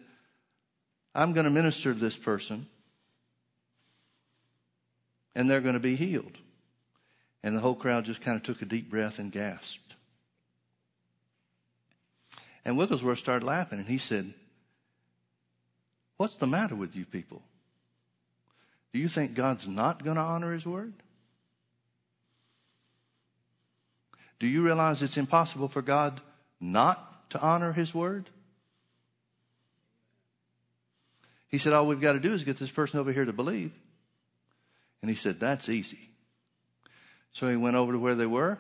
I'm 1.16 1.34
going 1.34 1.46
to 1.46 1.50
minister 1.50 1.94
to 1.94 2.00
this 2.00 2.16
person 2.16 2.68
and 5.36 5.50
they're 5.50 5.62
going 5.62 5.74
to 5.74 5.80
be 5.80 5.96
healed. 5.96 6.38
And 7.44 7.56
the 7.56 7.62
whole 7.62 7.76
crowd 7.76 8.06
just 8.06 8.22
kind 8.22 8.36
of 8.36 8.44
took 8.44 8.62
a 8.62 8.66
deep 8.66 8.90
breath 8.90 9.20
and 9.20 9.32
gasped. 9.32 9.96
And 12.66 12.78
Wigglesworth 12.78 13.20
started 13.20 13.46
laughing 13.46 13.80
and 13.80 13.88
he 13.88 13.98
said, 13.98 14.34
What's 16.18 16.36
the 16.36 16.48
matter 16.48 16.76
with 16.76 16.96
you 16.96 17.06
people? 17.06 17.42
Do 18.92 19.00
you 19.00 19.08
think 19.08 19.34
God's 19.34 19.68
not 19.68 20.04
going 20.04 20.18
to 20.18 20.22
honor 20.22 20.54
his 20.54 20.66
word? 20.66 20.94
Do 24.40 24.48
you 24.48 24.62
realize 24.62 25.02
it's 25.02 25.18
impossible 25.18 25.68
for 25.68 25.82
God 25.82 26.20
not 26.60 27.09
to 27.30 27.42
honor 27.42 27.74
his 27.74 27.94
word? 27.94 28.30
He 31.48 31.58
said, 31.58 31.74
All 31.74 31.88
we've 31.88 32.02
got 32.02 32.14
to 32.14 32.20
do 32.20 32.34
is 32.34 32.44
get 32.44 32.58
this 32.58 32.72
person 32.72 33.00
over 33.00 33.12
here 33.12 33.26
to 33.26 33.34
believe. 33.34 33.72
And 35.02 35.10
he 35.10 35.16
said, 35.16 35.40
That's 35.40 35.70
easy. 35.70 36.10
So 37.32 37.50
he 37.50 37.56
went 37.56 37.76
over 37.76 37.92
to 37.94 38.00
where 38.00 38.16
they 38.16 38.26
were, 38.26 38.58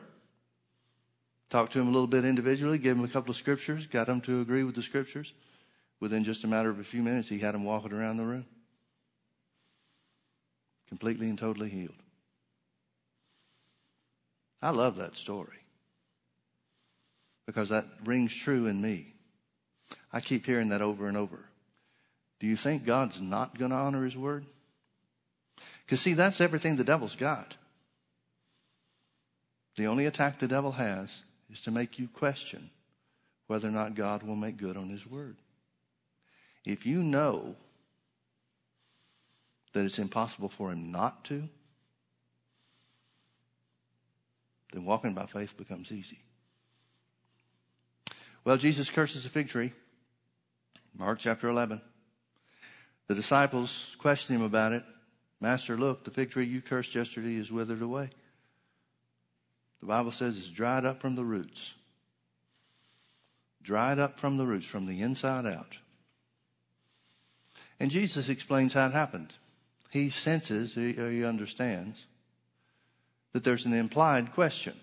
talked 1.50 1.72
to 1.74 1.80
them 1.80 1.88
a 1.88 1.92
little 1.92 2.08
bit 2.08 2.26
individually, 2.26 2.78
gave 2.78 2.96
them 2.96 3.06
a 3.06 3.10
couple 3.10 3.32
of 3.32 3.36
scriptures, 3.36 3.88
got 3.88 4.08
them 4.08 4.22
to 4.22 4.42
agree 4.42 4.64
with 4.64 4.76
the 4.76 4.84
scriptures. 4.84 5.34
Within 6.00 6.24
just 6.24 6.44
a 6.44 6.48
matter 6.48 6.70
of 6.70 6.80
a 6.80 6.84
few 6.84 7.04
minutes, 7.04 7.28
he 7.28 7.40
had 7.40 7.54
them 7.54 7.66
walking 7.66 7.92
around 7.92 8.18
the 8.18 8.26
room, 8.26 8.46
completely 10.88 11.28
and 11.28 11.38
totally 11.38 11.70
healed. 11.70 11.96
I 14.62 14.70
love 14.70 14.96
that 14.98 15.18
story 15.18 15.59
because 17.50 17.70
that 17.70 17.88
rings 18.06 18.32
true 18.36 18.68
in 18.68 18.80
me. 18.80 19.16
I 20.14 20.22
keep 20.22 20.46
hearing 20.46 20.70
that 20.70 20.84
over 20.84 21.08
and 21.08 21.18
over. 21.18 21.40
Do 22.40 22.46
you 22.46 22.56
think 22.56 22.86
God's 22.86 23.20
not 23.20 23.58
going 23.58 23.72
to 23.72 23.78
honor 23.78 24.04
his 24.04 24.16
word? 24.16 24.46
Because, 25.84 26.00
see, 26.00 26.14
that's 26.14 26.42
everything 26.42 26.76
the 26.76 26.84
devil's 26.84 27.16
got. 27.16 27.56
The 29.78 29.88
only 29.88 30.06
attack 30.06 30.38
the 30.38 30.48
devil 30.48 30.74
has 30.74 31.24
is 31.52 31.60
to 31.62 31.72
make 31.72 31.98
you 31.98 32.08
question 32.08 32.70
whether 33.48 33.68
or 33.68 33.72
not 33.72 33.96
God 33.96 34.22
will 34.22 34.36
make 34.36 34.58
good 34.58 34.78
on 34.78 34.90
his 34.90 35.08
word. 35.08 35.38
If 36.66 36.86
you 36.86 37.02
know 37.02 37.56
that 39.74 39.86
it's 39.86 39.98
impossible 39.98 40.50
for 40.50 40.72
him 40.72 40.92
not 40.92 41.24
to, 41.26 41.50
then 44.72 44.86
walking 44.86 45.16
by 45.16 45.26
faith 45.26 45.58
becomes 45.58 45.92
easy. 45.92 46.20
Well, 48.50 48.58
Jesus 48.58 48.90
curses 48.90 49.28
a 49.28 49.30
fig 49.30 49.48
tree. 49.48 49.74
Mark 50.98 51.20
chapter 51.20 51.50
11. 51.50 51.80
The 53.06 53.14
disciples 53.14 53.96
question 54.00 54.36
him 54.36 54.42
about 54.42 54.72
it. 54.72 54.84
Master, 55.40 55.78
look, 55.78 56.04
the 56.04 56.10
fig 56.10 56.32
tree 56.32 56.48
you 56.48 56.60
cursed 56.60 56.96
yesterday 56.96 57.36
is 57.36 57.52
withered 57.52 57.84
away. 57.84 58.10
The 59.82 59.86
Bible 59.86 60.12
says 60.12 60.40
it's 60.40 60.48
dried 60.48 60.84
up 60.84 61.00
from 61.00 61.16
the 61.16 61.24
roots. 61.24 61.76
Dried 63.62 64.00
up 64.00 64.20
from 64.20 64.38
the 64.38 64.48
roots, 64.48 64.66
from 64.66 64.88
the 64.88 65.00
inside 65.04 65.46
out. 65.46 65.78
And 67.80 67.92
Jesus 67.92 68.30
explains 68.30 68.74
how 68.74 68.88
it 68.88 68.94
happened. 68.94 69.36
He 69.92 70.10
senses, 70.10 70.76
or 70.76 71.12
he 71.12 71.24
understands, 71.24 72.04
that 73.34 73.44
there's 73.44 73.68
an 73.68 73.74
implied 73.74 74.34
question. 74.34 74.74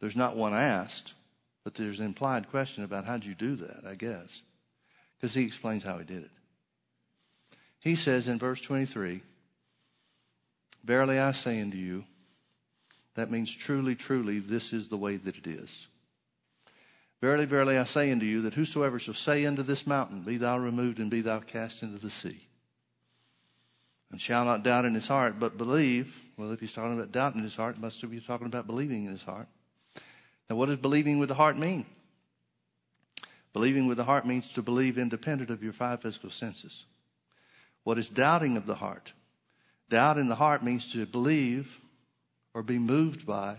There's 0.00 0.16
not 0.16 0.34
one 0.34 0.54
asked, 0.54 1.14
but 1.64 1.74
there's 1.74 1.98
an 1.98 2.04
implied 2.04 2.50
question 2.50 2.84
about 2.84 3.06
how'd 3.06 3.24
you 3.24 3.34
do 3.34 3.56
that, 3.56 3.84
I 3.86 3.94
guess. 3.94 4.42
Because 5.16 5.34
he 5.34 5.44
explains 5.44 5.82
how 5.82 5.98
he 5.98 6.04
did 6.04 6.24
it. 6.24 6.30
He 7.80 7.96
says 7.96 8.28
in 8.28 8.38
verse 8.38 8.60
23, 8.60 9.22
Verily 10.84 11.18
I 11.18 11.32
say 11.32 11.60
unto 11.60 11.78
you, 11.78 12.04
that 13.14 13.30
means 13.30 13.54
truly, 13.54 13.94
truly, 13.94 14.38
this 14.38 14.72
is 14.72 14.88
the 14.88 14.96
way 14.96 15.16
that 15.16 15.36
it 15.36 15.46
is. 15.46 15.86
Verily, 17.20 17.46
verily, 17.46 17.78
I 17.78 17.84
say 17.84 18.12
unto 18.12 18.26
you 18.26 18.42
that 18.42 18.54
whosoever 18.54 18.98
shall 18.98 19.14
say 19.14 19.46
unto 19.46 19.62
this 19.62 19.86
mountain, 19.86 20.22
Be 20.22 20.36
thou 20.36 20.58
removed 20.58 20.98
and 20.98 21.10
be 21.10 21.22
thou 21.22 21.40
cast 21.40 21.82
into 21.82 21.98
the 21.98 22.10
sea, 22.10 22.48
and 24.10 24.20
shall 24.20 24.44
not 24.44 24.62
doubt 24.62 24.84
in 24.84 24.94
his 24.94 25.08
heart, 25.08 25.38
but 25.38 25.56
believe. 25.56 26.14
Well, 26.36 26.52
if 26.52 26.60
he's 26.60 26.72
talking 26.72 26.98
about 26.98 27.12
doubt 27.12 27.34
in 27.36 27.42
his 27.42 27.56
heart, 27.56 27.78
must 27.78 28.08
be 28.10 28.20
talking 28.20 28.48
about 28.48 28.66
believing 28.66 29.06
in 29.06 29.12
his 29.12 29.22
heart. 29.22 29.46
Now, 30.48 30.56
what 30.56 30.66
does 30.66 30.76
believing 30.76 31.18
with 31.18 31.28
the 31.28 31.34
heart 31.34 31.56
mean? 31.56 31.86
Believing 33.52 33.86
with 33.86 33.96
the 33.96 34.04
heart 34.04 34.26
means 34.26 34.48
to 34.50 34.62
believe 34.62 34.98
independent 34.98 35.50
of 35.50 35.62
your 35.62 35.72
five 35.72 36.02
physical 36.02 36.30
senses. 36.30 36.84
What 37.84 37.98
is 37.98 38.08
doubting 38.08 38.56
of 38.56 38.66
the 38.66 38.74
heart? 38.74 39.12
Doubt 39.88 40.18
in 40.18 40.28
the 40.28 40.34
heart 40.34 40.62
means 40.62 40.90
to 40.92 41.06
believe 41.06 41.78
or 42.52 42.62
be 42.62 42.78
moved 42.78 43.26
by 43.26 43.58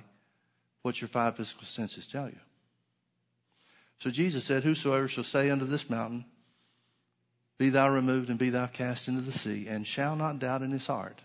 what 0.82 1.02
your 1.02 1.08
five 1.08 1.38
physical 1.38 1.66
senses 1.66 2.08
tell 2.08 2.28
you. 2.28 2.40
So 4.00 4.10
Jesus 4.10 4.44
said, 4.44 4.64
Whosoever 4.64 5.08
shall 5.08 5.24
say 5.24 5.50
unto 5.50 5.66
this 5.66 5.90
mountain, 5.90 6.26
Be 7.58 7.70
thou 7.70 7.90
removed 7.90 8.30
and 8.30 8.38
be 8.38 8.50
thou 8.50 8.68
cast 8.68 9.08
into 9.08 9.22
the 9.22 9.32
sea, 9.32 9.68
and 9.68 9.88
shall 9.88 10.16
not 10.16 10.40
doubt 10.40 10.62
in 10.62 10.72
his 10.72 10.88
heart, 10.88 11.22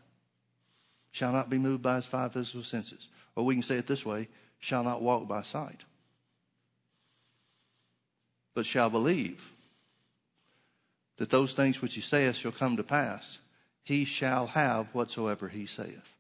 shall 1.11 1.33
not 1.33 1.51
be 1.51 1.59
moved 1.59 1.83
by 1.83 1.96
his 1.96 2.07
five 2.07 2.33
physical 2.33 2.62
senses. 2.62 3.09
Or 3.35 3.44
we 3.44 3.55
can 3.55 3.62
say 3.62 3.77
it 3.77 3.87
this 3.87 4.07
way 4.07 4.29
shall 4.61 4.85
not 4.85 5.03
walk 5.03 5.27
by 5.27 5.42
sight, 5.42 5.85
but 8.55 8.66
shall 8.66 8.90
believe 8.90 9.51
that 11.16 11.31
those 11.31 11.55
things 11.55 11.83
which 11.83 11.94
he 11.94 12.01
saith 12.01 12.37
shall 12.37 12.53
come 12.53 12.77
to 12.77 12.83
pass, 12.83 13.38
he 13.83 14.05
shall 14.05 14.46
have 14.46 14.87
whatsoever 14.94 15.49
he 15.49 15.66
saith. 15.66 16.14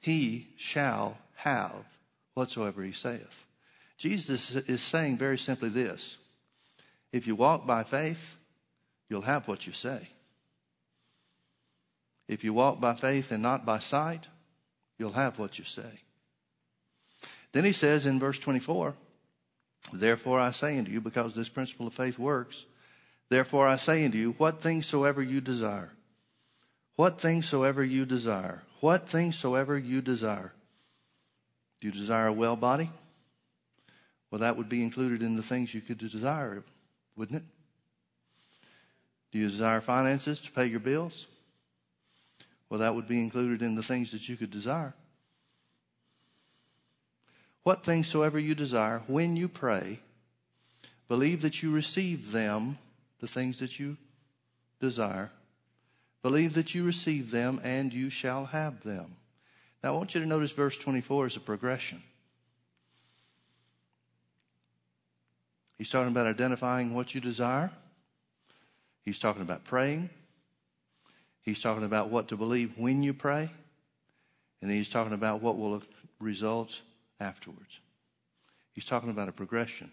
He 0.00 0.48
shall 0.56 1.16
have 1.36 1.86
whatsoever 2.34 2.82
he 2.82 2.92
saith. 2.92 3.44
Jesus 3.96 4.54
is 4.54 4.82
saying 4.82 5.16
very 5.16 5.38
simply 5.38 5.68
this 5.68 6.18
if 7.12 7.26
you 7.26 7.36
walk 7.36 7.66
by 7.66 7.84
faith, 7.84 8.36
you'll 9.08 9.22
have 9.22 9.48
what 9.48 9.66
you 9.66 9.72
say. 9.72 10.08
If 12.26 12.42
you 12.42 12.52
walk 12.52 12.80
by 12.80 12.94
faith 12.94 13.30
and 13.30 13.42
not 13.42 13.64
by 13.64 13.78
sight, 13.78 14.26
you'll 14.98 15.12
have 15.12 15.38
what 15.38 15.58
you 15.58 15.64
say. 15.64 16.03
Then 17.54 17.64
he 17.64 17.72
says 17.72 18.04
in 18.04 18.18
verse 18.18 18.38
24, 18.40 18.94
Therefore 19.92 20.40
I 20.40 20.50
say 20.50 20.76
unto 20.76 20.90
you, 20.90 21.00
because 21.00 21.34
this 21.34 21.48
principle 21.48 21.86
of 21.86 21.94
faith 21.94 22.18
works, 22.18 22.66
Therefore 23.28 23.68
I 23.68 23.76
say 23.76 24.04
unto 24.04 24.18
you, 24.18 24.32
what 24.32 24.60
things 24.60 24.86
soever 24.86 25.22
you 25.22 25.40
desire, 25.40 25.92
what 26.96 27.20
things 27.20 27.48
soever 27.48 27.82
you 27.82 28.04
desire, 28.04 28.62
what 28.80 29.08
things 29.08 29.38
soever 29.38 29.78
you 29.78 30.02
desire. 30.02 30.52
Do 31.80 31.86
you 31.86 31.92
desire 31.92 32.26
a 32.26 32.32
well 32.32 32.56
body? 32.56 32.90
Well, 34.30 34.40
that 34.40 34.56
would 34.56 34.68
be 34.68 34.82
included 34.82 35.22
in 35.22 35.36
the 35.36 35.42
things 35.42 35.72
you 35.72 35.80
could 35.80 35.98
desire, 35.98 36.64
wouldn't 37.16 37.42
it? 37.42 37.44
Do 39.30 39.38
you 39.38 39.48
desire 39.48 39.80
finances 39.80 40.40
to 40.40 40.50
pay 40.50 40.66
your 40.66 40.80
bills? 40.80 41.26
Well, 42.68 42.80
that 42.80 42.96
would 42.96 43.06
be 43.06 43.22
included 43.22 43.62
in 43.62 43.76
the 43.76 43.82
things 43.82 44.10
that 44.10 44.28
you 44.28 44.36
could 44.36 44.50
desire. 44.50 44.94
What 47.64 47.82
things 47.82 48.06
soever 48.08 48.38
you 48.38 48.54
desire, 48.54 49.02
when 49.06 49.36
you 49.36 49.48
pray, 49.48 49.98
believe 51.08 51.42
that 51.42 51.62
you 51.62 51.72
receive 51.72 52.30
them, 52.30 52.78
the 53.20 53.26
things 53.26 53.58
that 53.58 53.80
you 53.80 53.96
desire. 54.80 55.30
Believe 56.22 56.54
that 56.54 56.74
you 56.74 56.84
receive 56.84 57.30
them, 57.30 57.60
and 57.64 57.92
you 57.92 58.10
shall 58.10 58.44
have 58.46 58.82
them. 58.82 59.16
Now, 59.82 59.94
I 59.94 59.96
want 59.96 60.14
you 60.14 60.20
to 60.20 60.26
notice 60.26 60.52
verse 60.52 60.76
24 60.76 61.26
is 61.26 61.36
a 61.36 61.40
progression. 61.40 62.02
He's 65.78 65.90
talking 65.90 66.12
about 66.12 66.26
identifying 66.26 66.94
what 66.94 67.14
you 67.14 67.20
desire. 67.20 67.70
He's 69.04 69.18
talking 69.18 69.42
about 69.42 69.64
praying. 69.64 70.08
He's 71.42 71.60
talking 71.60 71.84
about 71.84 72.10
what 72.10 72.28
to 72.28 72.36
believe 72.36 72.78
when 72.78 73.02
you 73.02 73.12
pray. 73.12 73.50
And 74.60 74.70
then 74.70 74.78
he's 74.78 74.88
talking 74.88 75.12
about 75.12 75.42
what 75.42 75.58
will 75.58 75.82
result 76.20 76.80
afterwards. 77.24 77.80
He's 78.72 78.84
talking 78.84 79.10
about 79.10 79.28
a 79.28 79.32
progression. 79.32 79.90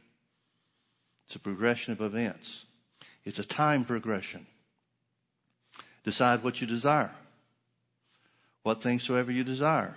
It's 1.26 1.36
a 1.36 1.39
progression 1.39 1.94
of 1.94 2.02
events. 2.02 2.65
It's 3.26 3.39
a 3.39 3.44
time 3.44 3.86
progression. 3.86 4.46
Decide 6.04 6.44
what 6.44 6.62
you 6.62 6.67
desire. 6.67 7.12
What 8.63 8.84
things 8.84 9.04
soever 9.04 9.32
you 9.32 9.44
desire. 9.44 9.96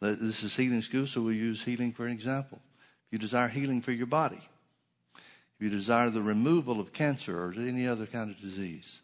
This 0.00 0.42
is 0.42 0.56
healing 0.56 0.82
school, 0.82 1.06
so 1.06 1.20
we'll 1.20 1.34
use 1.34 1.62
healing 1.62 1.92
for 1.92 2.06
an 2.06 2.12
example. 2.12 2.60
If 3.06 3.12
you 3.12 3.18
desire 3.18 3.48
healing 3.48 3.82
for 3.82 3.92
your 3.92 4.06
body, 4.06 4.40
if 5.14 5.60
you 5.60 5.68
desire 5.68 6.10
the 6.10 6.22
removal 6.22 6.80
of 6.80 6.92
cancer 6.92 7.38
or 7.38 7.52
any 7.52 7.86
other 7.86 8.06
kind 8.06 8.30
of 8.30 8.40
disease, 8.40 9.00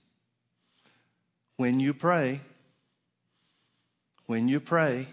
when 1.56 1.80
you 1.80 1.92
pray, 1.92 2.40
when 4.26 4.48
you 4.48 4.60
pray 4.60 5.06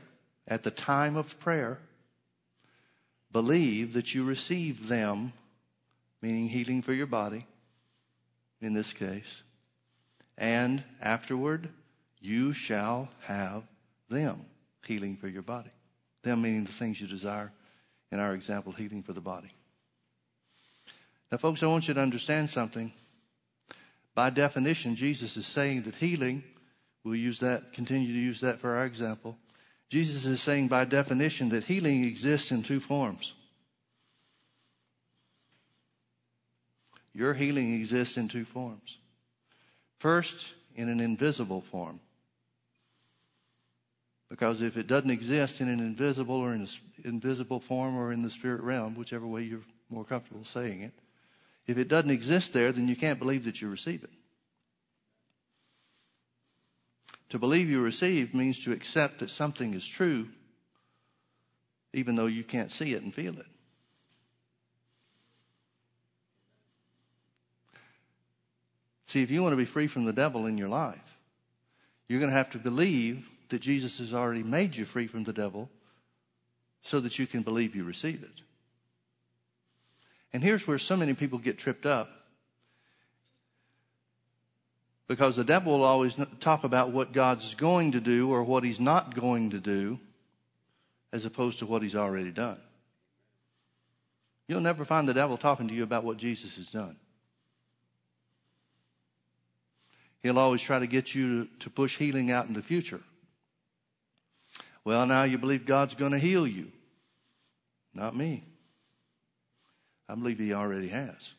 at 0.48 0.64
the 0.64 0.72
time 0.72 1.16
of 1.16 1.40
prayer, 1.40 1.80
believe 3.34 3.94
that 3.94 4.14
you 4.14 4.24
receive 4.24 4.88
them, 4.88 5.34
meaning 6.22 6.48
healing 6.48 6.82
for 6.82 6.94
your 6.94 7.08
body, 7.08 7.46
in 8.62 8.74
this 8.74 8.94
case, 8.94 9.42
and 10.38 10.84
afterward 11.02 11.68
you 12.22 12.54
shall 12.54 13.10
have 13.22 13.64
them, 14.10 14.46
healing 14.86 15.18
for 15.18 15.28
your 15.28 15.42
body. 15.42 15.72
Them 16.22 16.44
meaning 16.44 16.64
the 16.64 16.72
things 16.72 17.02
you 17.02 17.08
desire, 17.08 17.52
in 18.12 18.20
our 18.20 18.34
example, 18.34 18.72
healing 18.72 19.04
for 19.04 19.12
the 19.12 19.20
body. 19.20 19.52
Now, 21.32 21.38
folks, 21.40 21.64
I 21.64 21.68
want 21.68 21.88
you 21.88 21.96
to 21.96 22.00
understand 22.00 22.50
something. 22.50 22.94
By 24.16 24.30
definition, 24.30 24.96
Jesus 24.96 25.36
is 25.36 25.48
saying 25.48 25.82
that 25.82 25.96
healing, 25.96 26.44
we'll 27.04 27.16
use 27.16 27.40
that, 27.40 27.74
continue 27.74 28.14
to 28.14 28.20
use 28.20 28.40
that 28.42 28.60
for 28.60 28.76
our 28.76 28.86
example. 28.86 29.36
Jesus 29.90 30.26
is 30.26 30.42
saying 30.42 30.68
by 30.70 30.86
definition 30.86 31.50
that 31.50 31.66
healing 31.66 32.04
exists 32.04 32.52
in 32.52 32.64
two 32.64 32.80
forms. 32.80 33.34
Your 37.14 37.34
healing 37.34 37.74
exists 37.74 38.18
in 38.18 38.28
two 38.28 38.46
forms. 38.46 38.98
First, 40.00 40.54
in 40.76 40.90
an 40.90 41.00
invisible 41.00 41.62
form. 41.62 42.00
Because 44.30 44.62
if 44.62 44.78
it 44.78 44.88
doesn't 44.88 45.12
exist 45.12 45.62
in 45.62 45.70
an 45.70 45.80
invisible 45.80 46.36
or 46.36 46.54
in 46.54 46.62
an 46.62 46.68
invisible 47.04 47.60
form 47.60 47.96
or 47.96 48.12
in 48.12 48.24
the 48.24 48.32
spirit 48.32 48.62
realm, 48.62 48.96
whichever 48.96 49.28
way 49.28 49.44
you're 49.44 49.62
more 49.92 50.04
comfortable 50.04 50.44
saying 50.44 50.82
it, 50.82 50.94
if 51.68 51.78
it 51.78 51.88
doesn't 51.88 52.10
exist 52.10 52.52
there, 52.52 52.72
then 52.72 52.88
you 52.88 52.96
can't 52.96 53.20
believe 53.20 53.46
that 53.46 53.62
you 53.62 53.70
receive 53.70 54.04
it. 54.04 54.10
To 57.34 57.40
believe 57.40 57.68
you 57.68 57.82
receive 57.82 58.36
means 58.36 58.64
to 58.64 58.72
accept 58.72 59.18
that 59.18 59.32
something 59.32 59.74
is 59.74 59.88
true, 59.88 60.28
even 61.92 62.16
though 62.16 62.28
you 62.28 62.44
can't 62.44 62.72
see 62.72 62.94
it 62.94 63.02
and 63.02 63.12
feel 63.12 63.40
it. 63.40 63.48
See, 69.08 69.24
if 69.24 69.32
you 69.32 69.42
want 69.42 69.54
to 69.54 69.58
be 69.58 69.66
free 69.66 69.88
from 69.88 70.06
the 70.06 70.14
devil 70.14 70.46
in 70.46 70.60
your 70.60 70.70
life, 70.70 71.18
you're 72.08 72.20
going 72.20 72.30
to 72.30 72.38
have 72.38 72.52
to 72.52 72.60
believe 72.60 73.28
that 73.50 73.62
Jesus 73.62 73.98
has 73.98 74.14
already 74.14 74.44
made 74.44 74.76
you 74.76 74.86
free 74.86 75.08
from 75.08 75.24
the 75.24 75.34
devil 75.34 75.72
so 76.84 77.00
that 77.00 77.18
you 77.18 77.26
can 77.26 77.42
believe 77.42 77.76
you 77.76 77.84
receive 77.84 78.22
it. 78.22 78.44
And 80.34 80.44
here's 80.44 80.68
where 80.68 80.78
so 80.78 80.96
many 80.96 81.16
people 81.16 81.40
get 81.40 81.58
tripped 81.58 81.88
up. 81.88 82.23
Because 85.08 85.36
the 85.36 85.44
devil 85.44 85.74
will 85.74 85.86
always 85.86 86.16
talk 86.40 86.64
about 86.64 86.92
what 86.92 87.12
God's 87.12 87.56
going 87.56 87.92
to 87.92 88.00
do 88.00 88.32
or 88.32 88.44
what 88.44 88.64
he's 88.64 88.80
not 88.80 89.16
going 89.16 89.50
to 89.52 89.60
do 89.60 90.00
as 91.12 91.26
opposed 91.26 91.60
to 91.60 91.66
what 91.66 91.82
he's 91.82 91.96
already 91.96 92.32
done. 92.32 92.58
You'll 94.48 94.62
never 94.62 94.86
find 94.86 95.08
the 95.08 95.14
devil 95.14 95.38
talking 95.38 95.68
to 95.68 95.74
you 95.74 95.84
about 95.84 96.04
what 96.04 96.18
Jesus 96.18 96.56
has 96.58 96.70
done. 96.70 96.96
He'll 100.22 100.40
always 100.40 100.62
try 100.62 100.80
to 100.80 100.88
get 100.88 101.14
you 101.14 101.50
to, 101.60 101.70
push 101.70 101.98
healing 101.98 102.32
out 102.32 102.48
in 102.48 102.54
the 102.54 102.62
future. 102.62 103.02
Well, 104.86 105.06
now 105.06 105.24
you 105.24 105.38
believe 105.38 105.66
God's 105.66 105.96
going 105.96 106.14
to 106.14 106.20
heal 106.20 106.48
you. 106.48 106.72
Not 107.94 108.16
me. 108.16 108.44
I 110.08 110.16
believe 110.16 110.40
He 110.40 110.54
already 110.54 110.88
has. 110.90 111.34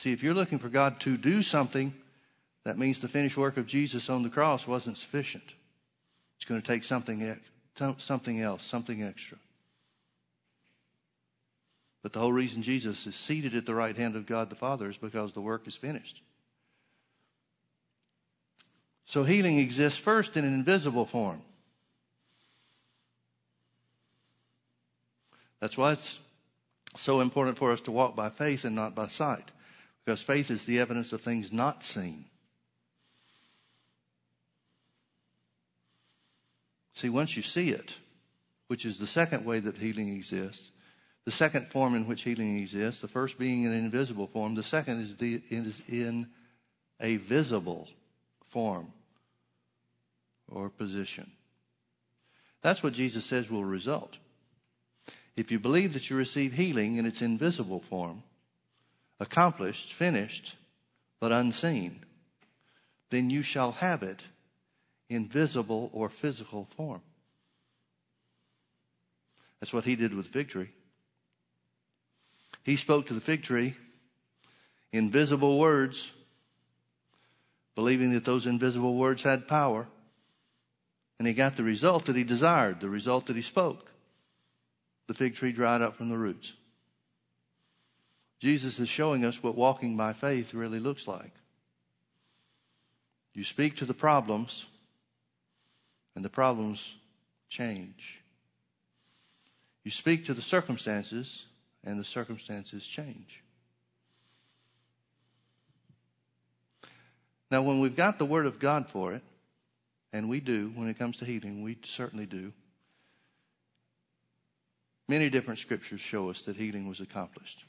See, 0.00 0.12
if 0.12 0.22
you're 0.22 0.32
looking 0.32 0.58
for 0.58 0.70
God 0.70 0.98
to 1.00 1.18
do 1.18 1.42
something, 1.42 1.92
that 2.64 2.78
means 2.78 3.00
the 3.00 3.06
finished 3.06 3.36
work 3.36 3.58
of 3.58 3.66
Jesus 3.66 4.08
on 4.08 4.22
the 4.22 4.30
cross 4.30 4.66
wasn't 4.66 4.96
sufficient. 4.96 5.44
It's 6.36 6.46
going 6.46 6.58
to 6.58 6.66
take 6.66 6.84
something, 6.84 7.38
something 7.98 8.40
else, 8.40 8.64
something 8.64 9.02
extra. 9.02 9.36
But 12.02 12.14
the 12.14 12.18
whole 12.18 12.32
reason 12.32 12.62
Jesus 12.62 13.06
is 13.06 13.14
seated 13.14 13.54
at 13.54 13.66
the 13.66 13.74
right 13.74 13.94
hand 13.94 14.16
of 14.16 14.24
God 14.24 14.48
the 14.48 14.56
Father 14.56 14.88
is 14.88 14.96
because 14.96 15.34
the 15.34 15.42
work 15.42 15.68
is 15.68 15.76
finished. 15.76 16.22
So 19.04 19.24
healing 19.24 19.58
exists 19.58 19.98
first 20.00 20.34
in 20.34 20.46
an 20.46 20.54
invisible 20.54 21.04
form. 21.04 21.42
That's 25.60 25.76
why 25.76 25.92
it's 25.92 26.20
so 26.96 27.20
important 27.20 27.58
for 27.58 27.70
us 27.70 27.82
to 27.82 27.90
walk 27.90 28.16
by 28.16 28.30
faith 28.30 28.64
and 28.64 28.74
not 28.74 28.94
by 28.94 29.06
sight, 29.06 29.50
because 30.04 30.22
faith 30.22 30.50
is 30.50 30.64
the 30.64 30.80
evidence 30.80 31.12
of 31.12 31.20
things 31.20 31.52
not 31.52 31.84
seen. 31.84 32.24
See, 36.94 37.08
once 37.08 37.36
you 37.36 37.42
see 37.42 37.70
it, 37.70 37.96
which 38.66 38.84
is 38.84 38.98
the 38.98 39.06
second 39.06 39.44
way 39.44 39.58
that 39.60 39.78
healing 39.78 40.14
exists, 40.14 40.70
the 41.24 41.30
second 41.30 41.68
form 41.68 41.94
in 41.94 42.06
which 42.06 42.22
healing 42.22 42.58
exists, 42.58 43.00
the 43.00 43.08
first 43.08 43.38
being 43.38 43.66
an 43.66 43.72
invisible 43.72 44.26
form, 44.26 44.54
the 44.54 44.62
second 44.62 45.00
is, 45.00 45.16
the, 45.16 45.40
is 45.48 45.80
in 45.88 46.28
a 47.00 47.16
visible 47.16 47.88
form 48.48 48.92
or 50.50 50.68
position. 50.68 51.30
That's 52.62 52.82
what 52.82 52.92
Jesus 52.92 53.24
says 53.24 53.50
will 53.50 53.64
result. 53.64 54.18
If 55.36 55.50
you 55.50 55.58
believe 55.58 55.94
that 55.94 56.10
you 56.10 56.16
receive 56.16 56.52
healing 56.52 56.96
in 56.96 57.06
its 57.06 57.22
invisible 57.22 57.80
form, 57.80 58.22
accomplished, 59.20 59.92
finished, 59.92 60.56
but 61.20 61.30
unseen, 61.30 62.00
then 63.10 63.30
you 63.30 63.42
shall 63.42 63.72
have 63.72 64.02
it 64.02 64.22
in 65.08 65.28
visible 65.28 65.90
or 65.92 66.08
physical 66.08 66.66
form. 66.76 67.02
That's 69.60 69.72
what 69.72 69.84
he 69.84 69.94
did 69.94 70.14
with 70.14 70.28
victory. 70.28 70.70
He 72.64 72.76
spoke 72.76 73.06
to 73.06 73.14
the 73.14 73.20
fig 73.20 73.42
tree 73.42 73.76
in 74.92 75.10
visible 75.10 75.58
words, 75.58 76.10
believing 77.74 78.12
that 78.14 78.24
those 78.24 78.46
invisible 78.46 78.94
words 78.96 79.22
had 79.22 79.46
power. 79.46 79.86
And 81.18 81.28
he 81.28 81.34
got 81.34 81.56
the 81.56 81.62
result 81.62 82.06
that 82.06 82.16
he 82.16 82.24
desired, 82.24 82.80
the 82.80 82.88
result 82.88 83.26
that 83.26 83.36
he 83.36 83.42
spoke 83.42 83.90
the 85.10 85.14
fig 85.14 85.34
tree 85.34 85.50
dried 85.50 85.82
up 85.82 85.96
from 85.96 86.08
the 86.08 86.16
roots. 86.16 86.52
Jesus 88.40 88.78
is 88.78 88.88
showing 88.88 89.24
us 89.24 89.42
what 89.42 89.54
walking 89.54 89.96
by 89.96 90.14
faith 90.14 90.54
really 90.54 90.80
looks 90.80 91.06
like. 91.06 91.32
You 93.34 93.44
speak 93.44 93.76
to 93.76 93.84
the 93.84 93.94
problems, 93.94 94.66
and 96.16 96.24
the 96.24 96.30
problems 96.30 96.94
change. 97.48 98.18
You 99.84 99.90
speak 99.90 100.26
to 100.26 100.34
the 100.34 100.42
circumstances, 100.42 101.44
and 101.84 102.00
the 102.00 102.04
circumstances 102.04 102.86
change. 102.86 103.42
Now, 107.50 107.62
when 107.62 107.80
we've 107.80 107.96
got 107.96 108.18
the 108.18 108.24
Word 108.24 108.46
of 108.46 108.58
God 108.58 108.88
for 108.88 109.12
it, 109.12 109.22
and 110.12 110.28
we 110.28 110.40
do 110.40 110.72
when 110.74 110.88
it 110.88 110.98
comes 110.98 111.16
to 111.18 111.24
healing, 111.24 111.62
we 111.62 111.76
certainly 111.82 112.26
do. 112.26 112.52
Many 115.08 115.28
different 115.28 115.58
scriptures 115.58 116.00
show 116.00 116.30
us 116.30 116.42
that 116.42 116.56
healing 116.56 116.88
was 116.88 117.00
accomplished. 117.00 117.64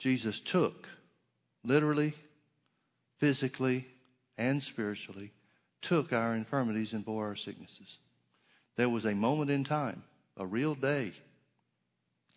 Jesus 0.00 0.40
took, 0.40 0.88
literally, 1.62 2.14
physically, 3.18 3.86
and 4.38 4.62
spiritually, 4.62 5.30
took 5.82 6.12
our 6.14 6.34
infirmities 6.34 6.94
and 6.94 7.04
bore 7.04 7.26
our 7.26 7.36
sicknesses. 7.36 7.98
There 8.76 8.88
was 8.88 9.04
a 9.04 9.14
moment 9.14 9.50
in 9.50 9.62
time, 9.62 10.02
a 10.38 10.46
real 10.46 10.74
day. 10.74 11.12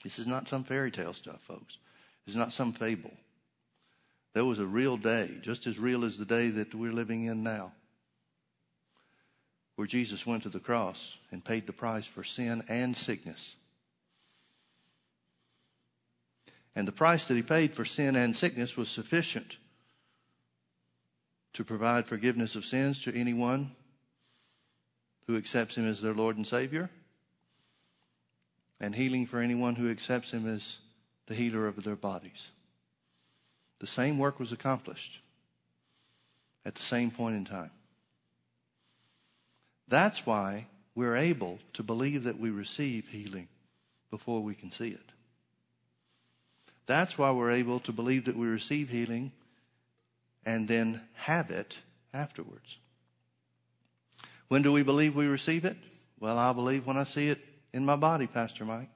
This 0.03 0.19
is 0.19 0.27
not 0.27 0.49
some 0.49 0.65
fairy 0.65 0.91
tale 0.91 1.13
stuff, 1.13 1.41
folks. 1.47 1.77
It's 2.27 2.35
not 2.35 2.51
some 2.51 2.73
fable. 2.73 3.13
There 4.33 4.43
was 4.43 4.59
a 4.59 4.65
real 4.65 4.97
day, 4.97 5.29
just 5.41 5.65
as 5.65 5.79
real 5.79 6.03
as 6.03 6.17
the 6.17 6.25
day 6.25 6.49
that 6.49 6.75
we're 6.75 6.91
living 6.91 7.25
in 7.25 7.43
now, 7.43 7.71
where 9.77 9.87
Jesus 9.87 10.25
went 10.25 10.43
to 10.43 10.49
the 10.49 10.59
cross 10.59 11.15
and 11.31 11.45
paid 11.45 11.65
the 11.65 11.71
price 11.71 12.05
for 12.05 12.25
sin 12.25 12.61
and 12.67 12.93
sickness. 12.95 13.55
And 16.75 16.87
the 16.87 16.91
price 16.91 17.27
that 17.27 17.35
he 17.35 17.43
paid 17.43 17.73
for 17.73 17.85
sin 17.85 18.15
and 18.15 18.35
sickness 18.35 18.75
was 18.75 18.89
sufficient 18.89 19.57
to 21.53 21.63
provide 21.63 22.07
forgiveness 22.07 22.55
of 22.55 22.65
sins 22.65 23.01
to 23.03 23.15
anyone 23.15 23.71
who 25.27 25.37
accepts 25.37 25.75
him 25.77 25.87
as 25.87 26.01
their 26.01 26.13
Lord 26.13 26.35
and 26.35 26.45
Savior, 26.45 26.89
and 28.79 28.95
healing 28.95 29.25
for 29.25 29.39
anyone 29.39 29.75
who 29.75 29.89
accepts 29.89 30.31
him 30.31 30.47
as 30.47 30.77
the 31.27 31.35
healer 31.35 31.67
of 31.67 31.83
their 31.83 31.95
bodies. 31.95 32.49
The 33.79 33.87
same 33.87 34.17
work 34.17 34.39
was 34.39 34.51
accomplished 34.51 35.21
at 36.65 36.75
the 36.75 36.81
same 36.81 37.11
point 37.11 37.35
in 37.35 37.45
time. 37.45 37.71
That's 39.87 40.25
why 40.25 40.67
we're 40.95 41.15
able 41.15 41.59
to 41.73 41.83
believe 41.83 42.23
that 42.23 42.39
we 42.39 42.49
receive 42.49 43.07
healing 43.07 43.47
before 44.09 44.41
we 44.41 44.55
can 44.55 44.71
see 44.71 44.89
it. 44.89 45.12
That's 46.85 47.17
why 47.17 47.31
we're 47.31 47.51
able 47.51 47.79
to 47.81 47.91
believe 47.91 48.25
that 48.25 48.35
we 48.35 48.47
receive 48.47 48.89
healing 48.89 49.31
and 50.45 50.67
then 50.67 51.01
have 51.13 51.49
it 51.49 51.77
afterwards. 52.13 52.77
When 54.49 54.61
do 54.61 54.71
we 54.71 54.83
believe 54.83 55.15
we 55.15 55.25
receive 55.25 55.65
it? 55.65 55.77
Well, 56.19 56.37
I 56.37 56.53
believe 56.53 56.85
when 56.85 56.97
I 56.97 57.05
see 57.05 57.29
it 57.29 57.39
in 57.73 57.85
my 57.85 57.95
body, 57.95 58.27
Pastor 58.27 58.65
Mike. 58.65 58.89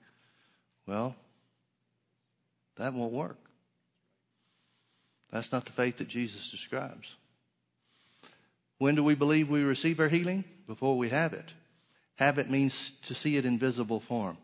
Well, 0.86 1.15
that 2.76 2.93
won't 2.93 3.13
work. 3.13 3.38
That's 5.32 5.52
not 5.52 5.65
the 5.65 5.71
faith 5.71 5.97
that 5.97 6.08
Jesus 6.08 6.52
describes. 6.52 7.15
When 8.78 8.95
do 8.95 9.04
we 9.04 9.15
believe 9.15 9.50
we 9.50 9.63
receive 9.63 10.00
our 10.00 10.08
healing? 10.08 10.43
Before 10.67 10.97
we 10.97 11.10
have 11.10 11.34
it. 11.34 11.45
Have 12.17 12.38
it 12.38 12.50
means 12.50 12.93
to 13.04 13.13
see 13.13 13.38
it 13.38 13.45
in 13.45 13.58
visible 13.58 14.00
form, 14.00 14.38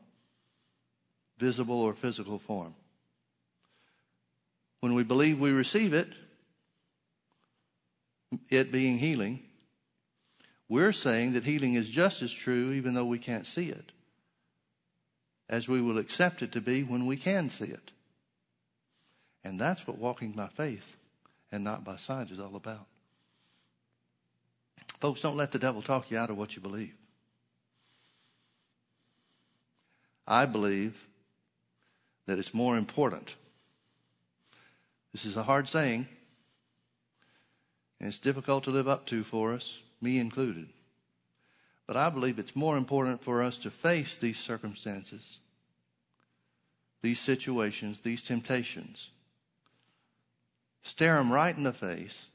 visible 1.38 1.82
or 1.82 1.94
physical 1.94 2.40
form. 2.40 2.76
When 4.84 4.96
we 4.96 5.04
believe 5.06 5.40
we 5.40 5.54
receive 5.54 5.94
it, 5.94 6.10
it 8.50 8.70
being 8.70 8.98
healing, 8.98 9.42
we're 10.68 10.92
saying 10.92 11.32
that 11.34 11.46
healing 11.46 11.76
is 11.76 11.88
just 11.88 12.22
as 12.22 12.34
true 12.34 12.74
even 12.74 12.94
though 12.94 13.06
we 13.06 13.18
can't 13.18 13.48
see 13.48 13.70
it, 13.70 13.94
as 15.48 15.70
we 15.70 15.80
will 15.80 15.98
accept 15.98 16.42
it 16.42 16.52
to 16.52 16.60
be 16.60 16.84
when 16.84 17.06
we 17.06 17.16
can 17.16 17.50
see 17.50 17.68
it. 17.68 17.92
And 19.42 19.58
that's 19.58 19.88
what 19.88 20.00
walking 20.00 20.34
by 20.34 20.48
faith 20.50 20.98
and 21.50 21.64
not 21.64 21.86
by 21.86 21.96
sight 21.96 22.30
is 22.30 22.42
all 22.42 22.58
about. 22.58 22.88
Folks, 25.00 25.22
don't 25.22 25.38
let 25.38 25.54
the 25.54 25.60
devil 25.60 25.82
talk 25.82 26.12
you 26.12 26.18
out 26.18 26.30
of 26.30 26.38
what 26.38 26.58
you 26.58 26.62
believe. 26.62 26.94
I 30.28 30.46
believe 30.46 31.08
that 32.26 32.38
it's 32.38 32.54
more 32.54 32.76
important. 32.76 33.36
This 35.14 35.26
is 35.26 35.38
a 35.38 35.44
hard 35.44 35.68
saying, 35.68 36.08
and 38.00 38.10
it's 38.10 38.20
difficult 38.20 38.64
to 38.66 38.72
live 38.72 38.88
up 38.88 39.06
to 39.06 39.24
for 39.24 39.54
us, 39.54 39.80
me 40.02 40.20
included. 40.20 40.68
But 41.86 41.98
I 41.98 42.10
believe 42.10 42.40
it's 42.40 42.56
more 42.56 42.78
important 42.78 43.24
for 43.24 43.44
us 43.44 43.58
to 43.60 43.70
face 43.70 44.16
these 44.16 44.40
circumstances, 44.40 45.38
these 47.04 47.20
situations, 47.20 48.00
these 48.02 48.24
temptations, 48.24 49.12
stare 50.82 51.18
them 51.18 51.32
right 51.32 51.56
in 51.56 51.64
the 51.64 51.74
face, 51.74 52.26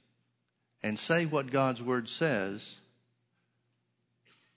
and 0.82 0.96
say 0.96 1.26
what 1.26 1.50
God's 1.50 1.82
word 1.82 2.08
says 2.08 2.76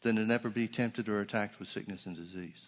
than 0.04 0.16
to 0.18 0.26
never 0.26 0.50
be 0.50 0.68
tempted 0.68 1.10
or 1.10 1.22
attacked 1.22 1.60
with 1.60 1.70
sickness 1.70 2.06
and 2.06 2.16
disease. 2.16 2.68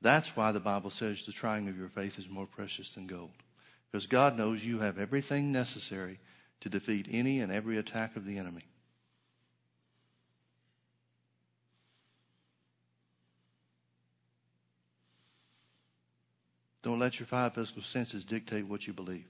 That's 0.00 0.36
why 0.36 0.52
the 0.52 0.60
Bible 0.60 0.90
says 0.90 1.26
the 1.26 1.32
trying 1.32 1.68
of 1.68 1.76
your 1.76 1.88
faith 1.88 2.18
is 2.18 2.28
more 2.28 2.46
precious 2.46 2.92
than 2.92 3.06
gold. 3.06 3.30
Because 3.90 4.06
God 4.06 4.36
knows 4.36 4.64
you 4.64 4.78
have 4.78 4.98
everything 4.98 5.50
necessary 5.50 6.20
to 6.60 6.68
defeat 6.68 7.08
any 7.10 7.40
and 7.40 7.50
every 7.50 7.76
attack 7.78 8.16
of 8.16 8.24
the 8.24 8.38
enemy. 8.38 8.64
Don't 16.82 16.98
let 16.98 17.18
your 17.18 17.26
five 17.26 17.54
physical 17.54 17.82
senses 17.82 18.24
dictate 18.24 18.66
what 18.66 18.86
you 18.86 18.92
believe. 18.92 19.28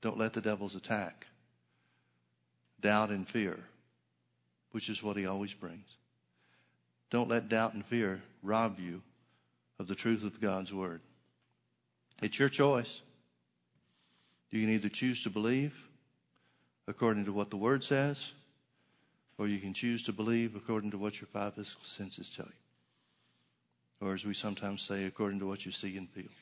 Don't 0.00 0.18
let 0.18 0.32
the 0.32 0.40
devil's 0.40 0.74
attack 0.74 1.26
doubt 2.80 3.10
and 3.10 3.26
fear, 3.26 3.58
which 4.70 4.88
is 4.88 5.02
what 5.02 5.16
he 5.16 5.26
always 5.26 5.54
brings. 5.54 5.96
Don't 7.10 7.28
let 7.28 7.48
doubt 7.48 7.74
and 7.74 7.84
fear 7.84 8.22
rob 8.42 8.78
you 8.78 9.02
of 9.78 9.88
the 9.88 9.94
truth 9.94 10.22
of 10.22 10.40
God's 10.40 10.72
word. 10.72 11.00
It's 12.24 12.38
your 12.38 12.48
choice. 12.48 13.02
You 14.50 14.62
can 14.62 14.70
either 14.70 14.88
choose 14.88 15.22
to 15.24 15.30
believe 15.30 15.74
according 16.88 17.26
to 17.26 17.34
what 17.34 17.50
the 17.50 17.58
Word 17.58 17.84
says, 17.84 18.32
or 19.36 19.46
you 19.46 19.58
can 19.58 19.74
choose 19.74 20.02
to 20.04 20.12
believe 20.14 20.56
according 20.56 20.92
to 20.92 20.96
what 20.96 21.20
your 21.20 21.28
five 21.28 21.54
physical 21.54 21.84
senses 21.84 22.30
tell 22.34 22.46
you. 22.46 24.06
Or 24.06 24.14
as 24.14 24.24
we 24.24 24.32
sometimes 24.32 24.80
say, 24.80 25.04
according 25.04 25.38
to 25.40 25.46
what 25.46 25.66
you 25.66 25.72
see 25.72 25.98
and 25.98 26.08
feel. 26.08 26.32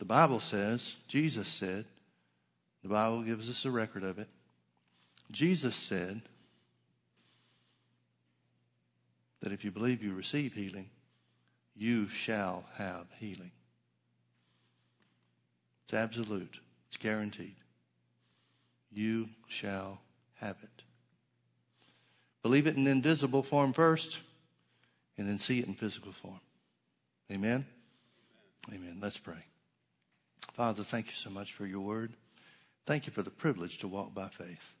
The 0.00 0.06
Bible 0.06 0.40
says, 0.40 0.96
Jesus 1.06 1.46
said, 1.46 1.84
the 2.82 2.88
Bible 2.88 3.22
gives 3.22 3.48
us 3.48 3.64
a 3.64 3.70
record 3.70 4.02
of 4.02 4.18
it. 4.18 4.28
Jesus 5.30 5.76
said 5.76 6.20
that 9.40 9.52
if 9.52 9.64
you 9.64 9.70
believe 9.70 10.02
you 10.02 10.14
receive 10.14 10.52
healing, 10.52 10.90
you 11.76 12.08
shall 12.08 12.64
have 12.76 13.06
healing. 13.20 13.52
It's 15.84 15.94
absolute. 15.94 16.58
It's 16.88 16.96
guaranteed. 16.96 17.54
You 18.90 19.28
shall 19.48 20.00
have 20.34 20.56
it. 20.62 20.82
Believe 22.42 22.66
it 22.66 22.76
in 22.76 22.86
invisible 22.86 23.42
form 23.42 23.72
first, 23.72 24.18
and 25.16 25.28
then 25.28 25.38
see 25.38 25.60
it 25.60 25.66
in 25.66 25.74
physical 25.74 26.12
form. 26.12 26.40
Amen? 27.30 27.64
Amen. 28.68 28.82
Amen. 28.82 28.98
Let's 29.00 29.18
pray. 29.18 29.44
Father, 30.54 30.82
thank 30.82 31.06
you 31.06 31.14
so 31.14 31.30
much 31.30 31.52
for 31.52 31.66
your 31.66 31.80
word. 31.80 32.12
Thank 32.84 33.06
you 33.06 33.12
for 33.12 33.22
the 33.22 33.30
privilege 33.30 33.78
to 33.78 33.88
walk 33.88 34.12
by 34.12 34.28
faith. 34.28 34.74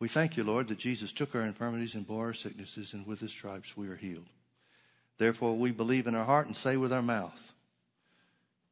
We 0.00 0.08
thank 0.08 0.36
you, 0.36 0.44
Lord, 0.44 0.68
that 0.68 0.78
Jesus 0.78 1.12
took 1.12 1.34
our 1.34 1.42
infirmities 1.42 1.94
and 1.94 2.06
bore 2.06 2.26
our 2.26 2.34
sicknesses, 2.34 2.94
and 2.94 3.06
with 3.06 3.20
his 3.20 3.30
stripes 3.30 3.76
we 3.76 3.88
are 3.88 3.96
healed. 3.96 4.26
Therefore, 5.18 5.56
we 5.56 5.70
believe 5.70 6.06
in 6.06 6.14
our 6.14 6.24
heart 6.24 6.46
and 6.46 6.56
say 6.56 6.76
with 6.76 6.92
our 6.92 7.02
mouth, 7.02 7.52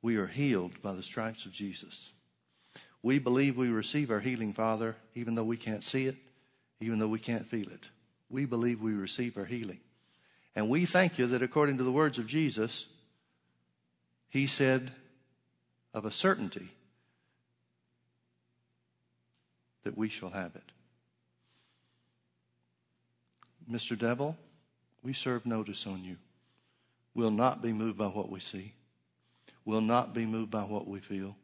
we 0.03 0.17
are 0.17 0.27
healed 0.27 0.83
by 0.83 0.93
the 0.93 1.03
stripes 1.03 1.47
of 1.47 1.53
Jesus. 1.53 2.11
We 3.03 3.21
believe 3.21 3.57
we 3.57 3.69
receive 3.69 4.11
our 4.11 4.21
healing, 4.21 4.53
Father, 4.53 4.97
even 5.15 5.37
though 5.37 5.45
we 5.45 5.57
can't 5.57 5.85
see 5.85 6.07
it, 6.07 6.17
even 6.81 6.99
though 6.99 7.09
we 7.09 7.21
can't 7.21 7.47
feel 7.47 7.69
it. 7.69 7.87
We 8.29 8.45
believe 8.45 8.81
we 8.81 8.95
receive 8.95 9.37
our 9.39 9.45
healing. 9.45 9.81
And 10.55 10.69
we 10.69 10.85
thank 10.85 11.19
you 11.19 11.27
that 11.29 11.43
according 11.43 11.79
to 11.79 11.85
the 11.85 11.93
words 11.93 12.19
of 12.19 12.27
Jesus, 12.27 12.87
he 14.29 14.47
said 14.47 14.91
of 15.95 16.05
a 16.05 16.11
certainty 16.11 16.69
that 19.85 19.97
we 19.97 20.09
shall 20.09 20.31
have 20.31 20.55
it. 20.57 20.73
Mr. 23.71 23.99
Devil, 23.99 24.37
we 25.03 25.13
serve 25.13 25.47
notice 25.47 25.87
on 25.87 26.03
you. 26.03 26.17
We'll 27.15 27.31
not 27.31 27.63
be 27.63 27.73
moved 27.73 27.99
by 27.99 28.07
what 28.07 28.31
we 28.31 28.41
see 28.41 28.75
will 29.65 29.81
not 29.81 30.15
be 30.15 30.27
moved 30.27 30.51
by 30.51 30.63
what 30.63 30.87
we 30.87 30.99
feel. 31.01 31.37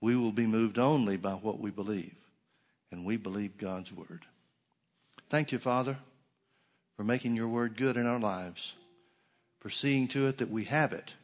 We 0.00 0.16
will 0.16 0.32
be 0.32 0.46
moved 0.46 0.78
only 0.78 1.16
by 1.16 1.32
what 1.32 1.60
we 1.60 1.70
believe. 1.70 2.14
And 2.90 3.04
we 3.04 3.16
believe 3.16 3.56
God's 3.56 3.92
word. 3.92 4.26
Thank 5.30 5.52
you, 5.52 5.58
Father, 5.58 5.96
for 6.96 7.04
making 7.04 7.34
your 7.34 7.48
word 7.48 7.76
good 7.76 7.96
in 7.96 8.06
our 8.06 8.20
lives, 8.20 8.74
for 9.60 9.70
seeing 9.70 10.08
to 10.08 10.26
it 10.28 10.38
that 10.38 10.50
we 10.50 10.64
have 10.64 10.92
it. 10.92 11.14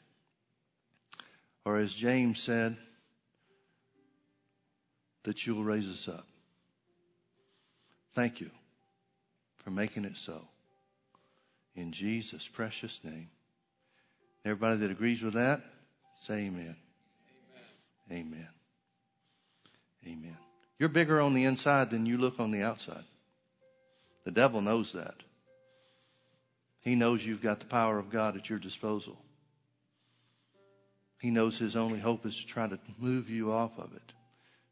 Or 1.65 1.77
as 1.77 1.93
James 1.93 2.41
said, 2.41 2.77
that 5.25 5.47
you 5.47 5.55
will 5.55 5.65
raise 5.65 5.89
us 5.89 6.09
up. 6.09 6.27
Thank 8.15 8.41
you 8.41 8.51
for 9.59 9.71
making 9.71 10.07
it 10.07 10.17
so. 10.17 10.49
In 11.77 11.93
Jesus' 11.93 12.49
precious 12.49 12.99
name. 13.05 13.29
Everybody 14.45 14.79
that 14.79 14.91
agrees 14.91 15.23
with 15.23 15.35
that, 15.35 15.61
Say 16.21 16.47
amen. 16.47 16.77
Amen. 18.11 18.27
Amen. 18.27 18.49
amen. 20.07 20.37
You're 20.79 20.89
bigger 20.89 21.21
on 21.21 21.35
the 21.35 21.45
inside 21.45 21.91
than 21.91 22.07
you 22.07 22.19
look 22.19 22.39
on 22.39 22.51
the 22.51 22.63
outside. 22.63 23.05
The 24.25 24.31
devil 24.31 24.61
knows 24.61 24.93
that. 24.93 25.15
He 26.81 26.95
knows 26.95 27.25
you've 27.25 27.43
got 27.43 27.61
the 27.61 27.67
power 27.67 27.99
of 27.99 28.11
God 28.11 28.37
at 28.37 28.49
your 28.49 28.59
disposal. 28.59 29.19
He 31.21 31.31
knows 31.31 31.59
his 31.59 31.77
only 31.77 31.99
hope 31.99 32.25
is 32.25 32.37
to 32.39 32.47
try 32.47 32.69
to 32.69 32.79
move 32.99 33.29
you 33.29 33.53
off 33.53 33.79
of 33.79 33.93
it, 33.95 34.13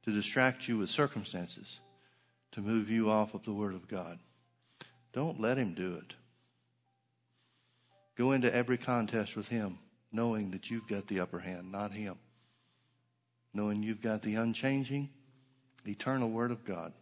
to 0.05 0.13
distract 0.13 0.69
you 0.69 0.79
with 0.79 0.91
circumstances, 0.91 1.81
to 2.53 2.61
move 2.61 2.89
you 2.89 3.11
off 3.11 3.35
of 3.35 3.45
the 3.45 3.53
Word 3.53 3.75
of 3.75 3.89
God. 3.89 4.19
Don't 5.13 5.41
let 5.41 5.59
him 5.59 5.75
do 5.75 5.97
it. 5.97 6.15
Go 8.17 8.33
into 8.33 8.55
every 8.55 8.79
contest 8.79 9.37
with 9.37 9.49
him 9.49 9.79
knowing 10.17 10.51
that 10.53 10.71
you've 10.71 10.89
got 10.89 11.07
the 11.07 11.21
upper 11.21 11.39
hand, 11.39 11.71
not 11.71 11.93
him. 11.93 12.17
Knowing 13.53 13.83
you've 13.83 14.01
got 14.01 14.23
the 14.23 14.35
unchanging, 14.35 15.11
eternal 15.87 16.31
Word 16.31 16.51
of 16.51 16.65
God 16.65 16.93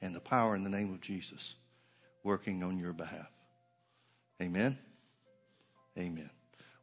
and 0.00 0.14
the 0.14 0.20
power 0.20 0.54
in 0.54 0.64
the 0.64 0.70
name 0.70 0.92
of 0.92 1.00
Jesus 1.00 1.54
working 2.22 2.62
on 2.62 2.78
your 2.78 2.92
behalf. 2.92 3.30
Amen. 4.40 4.78
Amen. 5.98 6.30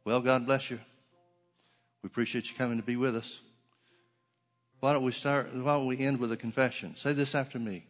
Well, 0.04 0.20
God 0.20 0.46
bless 0.46 0.70
you. 0.70 0.78
We 2.02 2.06
appreciate 2.06 2.50
you 2.50 2.56
coming 2.56 2.78
to 2.78 2.84
be 2.84 2.96
with 2.96 3.16
us. 3.16 3.40
Why 4.80 4.92
don't 4.92 5.02
we 5.02 5.12
start? 5.12 5.54
Why 5.54 5.74
don't 5.74 5.86
we 5.86 5.98
end 5.98 6.20
with 6.20 6.32
a 6.32 6.36
confession? 6.36 6.94
Say 6.96 7.12
this 7.12 7.34
after 7.34 7.58
me. 7.58 7.84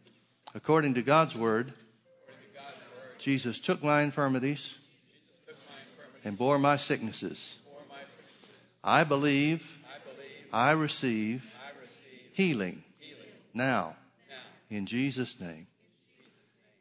According 0.53 0.95
to 0.95 1.01
God's 1.01 1.35
word, 1.35 1.73
Jesus 3.17 3.59
took 3.59 3.83
my 3.83 4.01
infirmities 4.01 4.75
and 6.23 6.37
bore 6.37 6.59
my 6.59 6.77
sicknesses. 6.77 7.55
I 8.83 9.03
believe 9.03 9.67
I 10.53 10.71
receive 10.71 11.43
healing 12.33 12.83
now 13.53 13.95
in 14.69 14.85
Jesus' 14.85 15.39
name. 15.39 15.67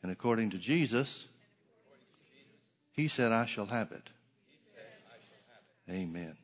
And 0.03 0.11
according 0.11 0.51
to 0.51 0.59
Jesus, 0.59 1.26
he 2.93 3.09
said, 3.09 3.32
I 3.32 3.47
shall 3.47 3.66
have 3.66 3.93
it. 3.93 4.09
Amen. 5.91 6.36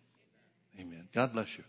Amen. 0.78 1.08
God 1.14 1.32
bless 1.32 1.56
you. 1.56 1.64